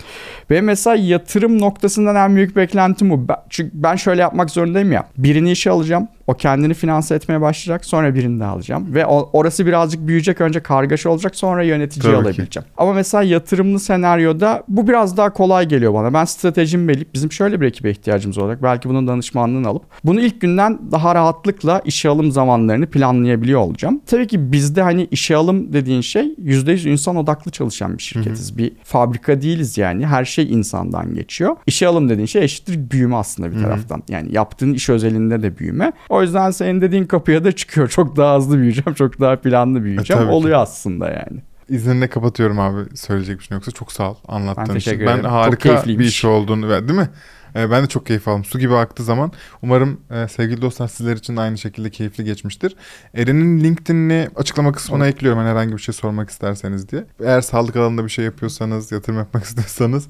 Ve 0.50 0.60
mesela 0.60 0.96
yatırım 0.96 1.60
noktasından 1.60 2.16
en 2.16 2.36
büyük 2.36 2.56
beklentim 2.56 3.10
bu. 3.10 3.26
Çünkü 3.50 3.70
ben 3.74 3.96
şöyle 3.96 4.20
yapmak 4.22 4.50
zorundayım 4.50 4.92
ya. 4.92 5.08
Birini 5.18 5.50
işe 5.50 5.70
alacağım. 5.70 6.08
O 6.26 6.34
kendini 6.34 6.74
finanse 6.74 7.14
etmeye 7.14 7.40
başlayacak. 7.40 7.84
Sonra 7.84 8.14
birini 8.14 8.40
daha 8.40 8.52
alacağım. 8.52 8.94
Ve 8.94 9.06
o- 9.06 9.30
orası 9.32 9.66
birazcık 9.66 10.06
büyüyecek. 10.06 10.40
Önce 10.40 10.60
kargaşa 10.60 11.10
olacak. 11.10 11.36
Sonra 11.36 11.62
yönetici 11.62 12.02
Tabii 12.02 12.12
ki. 12.12 12.18
alabileceğim. 12.28 12.66
Ama 12.76 12.92
mesela 12.92 13.22
yatırımlı 13.22 13.80
senaryoda 13.80 14.62
bu 14.68 14.88
biraz 14.88 15.16
daha 15.16 15.32
kolay 15.32 15.68
geliyor 15.68 15.94
bana. 15.94 16.14
Ben 16.14 16.24
stratejimi 16.24 16.88
belirleyip 16.88 17.14
bizim 17.14 17.32
şöyle 17.32 17.60
bir 17.60 17.66
ekibe 17.66 17.90
ihtiyacımız 17.90 18.38
olacak. 18.38 18.62
Belki 18.62 18.88
bunun 18.88 19.08
danışmanlığını 19.08 19.68
alıp 19.68 19.82
bunu 20.04 20.20
ilk 20.20 20.40
günden 20.40 20.78
daha 20.92 21.14
rahatlıkla 21.14 21.82
işe 21.84 22.08
alım 22.08 22.32
zamanlarını 22.32 22.86
planlayabiliyor 22.86 23.60
olacağım. 23.60 24.00
Tabii 24.06 24.26
ki 24.26 24.52
bizde 24.52 24.82
hani 24.82 25.04
işe 25.10 25.36
alım 25.36 25.72
dediğin 25.72 26.00
şey 26.00 26.34
%100 26.38 26.88
insan 26.88 27.16
odaklı 27.16 27.50
çalışan 27.50 27.98
bir 27.98 28.02
şirketiz. 28.02 28.58
Bir 28.58 28.72
fabrika 28.84 29.42
değiliz 29.42 29.78
yani. 29.78 30.06
Her 30.06 30.24
şey 30.24 30.52
insandan 30.52 31.14
geçiyor. 31.14 31.56
İşe 31.66 31.86
alım 31.86 32.08
dediğin 32.08 32.26
şey 32.26 32.44
eşittir 32.44 32.90
büyüme 32.90 33.16
aslında 33.16 33.52
bir 33.52 33.62
taraftan. 33.62 34.02
Yani 34.08 34.28
yaptığın 34.34 34.72
iş 34.74 34.88
özelinde 34.90 35.42
de 35.42 35.58
büyüme. 35.58 35.92
O 36.08 36.15
yüzden 36.22 36.50
senin 36.50 36.80
dediğin 36.80 37.04
kapıya 37.04 37.44
da 37.44 37.52
çıkıyor. 37.52 37.88
Çok 37.88 38.16
daha 38.16 38.36
hızlı 38.36 38.58
büyüyeceğim. 38.58 38.94
Çok 38.94 39.20
daha 39.20 39.36
planlı 39.36 39.84
büyüyeceğim. 39.84 40.22
ki. 40.22 40.28
Oluyor 40.28 40.60
aslında 40.60 41.08
yani. 41.08 41.42
İzninle 41.68 42.08
kapatıyorum 42.08 42.58
abi. 42.58 42.96
Söyleyecek 42.96 43.38
bir 43.38 43.44
şey 43.44 43.54
yoksa 43.54 43.70
çok 43.70 43.92
sağ 43.92 44.10
ol 44.10 44.16
anlattığın 44.28 44.74
Ben 44.74 44.78
için. 44.78 45.00
Ben 45.00 45.24
harika 45.24 45.82
bir 45.86 45.98
iş 45.98 46.24
olduğunu 46.24 46.88
değil 46.88 46.98
mi? 46.98 47.08
Ee, 47.56 47.70
ben 47.70 47.82
de 47.82 47.86
çok 47.86 48.06
keyif 48.06 48.28
aldım. 48.28 48.44
Su 48.44 48.58
gibi 48.58 48.74
aktığı 48.74 49.02
zaman 49.02 49.32
umarım 49.62 50.00
e, 50.10 50.28
sevgili 50.28 50.62
dostlar 50.62 50.88
sizler 50.88 51.16
için 51.16 51.36
aynı 51.36 51.58
şekilde 51.58 51.90
keyifli 51.90 52.24
geçmiştir. 52.24 52.76
Eren'in 53.14 53.64
LinkedIn'ini 53.64 54.28
açıklama 54.36 54.72
kısmına 54.72 55.06
ekliyorum 55.06 55.38
hani 55.38 55.50
herhangi 55.50 55.72
bir 55.72 55.78
şey 55.78 55.94
sormak 55.94 56.30
isterseniz 56.30 56.88
diye. 56.88 57.04
Eğer 57.24 57.40
sağlık 57.40 57.76
alanında 57.76 58.04
bir 58.04 58.08
şey 58.10 58.24
yapıyorsanız, 58.24 58.92
yatırım 58.92 59.18
yapmak 59.18 59.44
istiyorsanız 59.44 60.08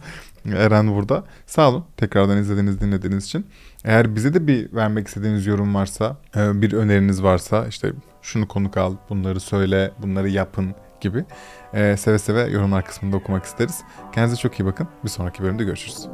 Eren 0.55 0.95
burada. 0.95 1.25
Sağ 1.47 1.71
olun 1.71 1.85
tekrardan 1.97 2.39
izlediğiniz, 2.39 2.81
dinlediğiniz 2.81 3.25
için. 3.25 3.47
Eğer 3.87 4.17
bize 4.17 4.35
de 4.35 4.47
bir 4.47 4.73
vermek 4.73 5.07
istediğiniz 5.09 5.47
yorum 5.47 5.75
varsa, 5.75 6.17
e, 6.37 6.63
bir 6.63 6.73
öneriniz 6.73 7.23
varsa 7.23 7.67
işte 7.67 7.93
şunu 8.23 8.49
konuk 8.49 8.77
al, 8.77 8.97
bunları 9.11 9.41
söyle, 9.41 9.91
bunları 10.03 10.29
yapın 10.29 10.75
gibi 11.01 11.25
e, 11.73 11.97
seve 11.97 12.19
seve 12.19 12.41
yorumlar 12.41 12.85
kısmında 12.85 13.17
okumak 13.17 13.45
isteriz. 13.45 13.83
Kendinize 14.13 14.37
çok 14.37 14.61
iyi 14.61 14.67
bakın. 14.67 14.89
Bir 15.05 15.09
sonraki 15.09 15.43
bölümde 15.43 15.65
görüşürüz. 15.65 16.09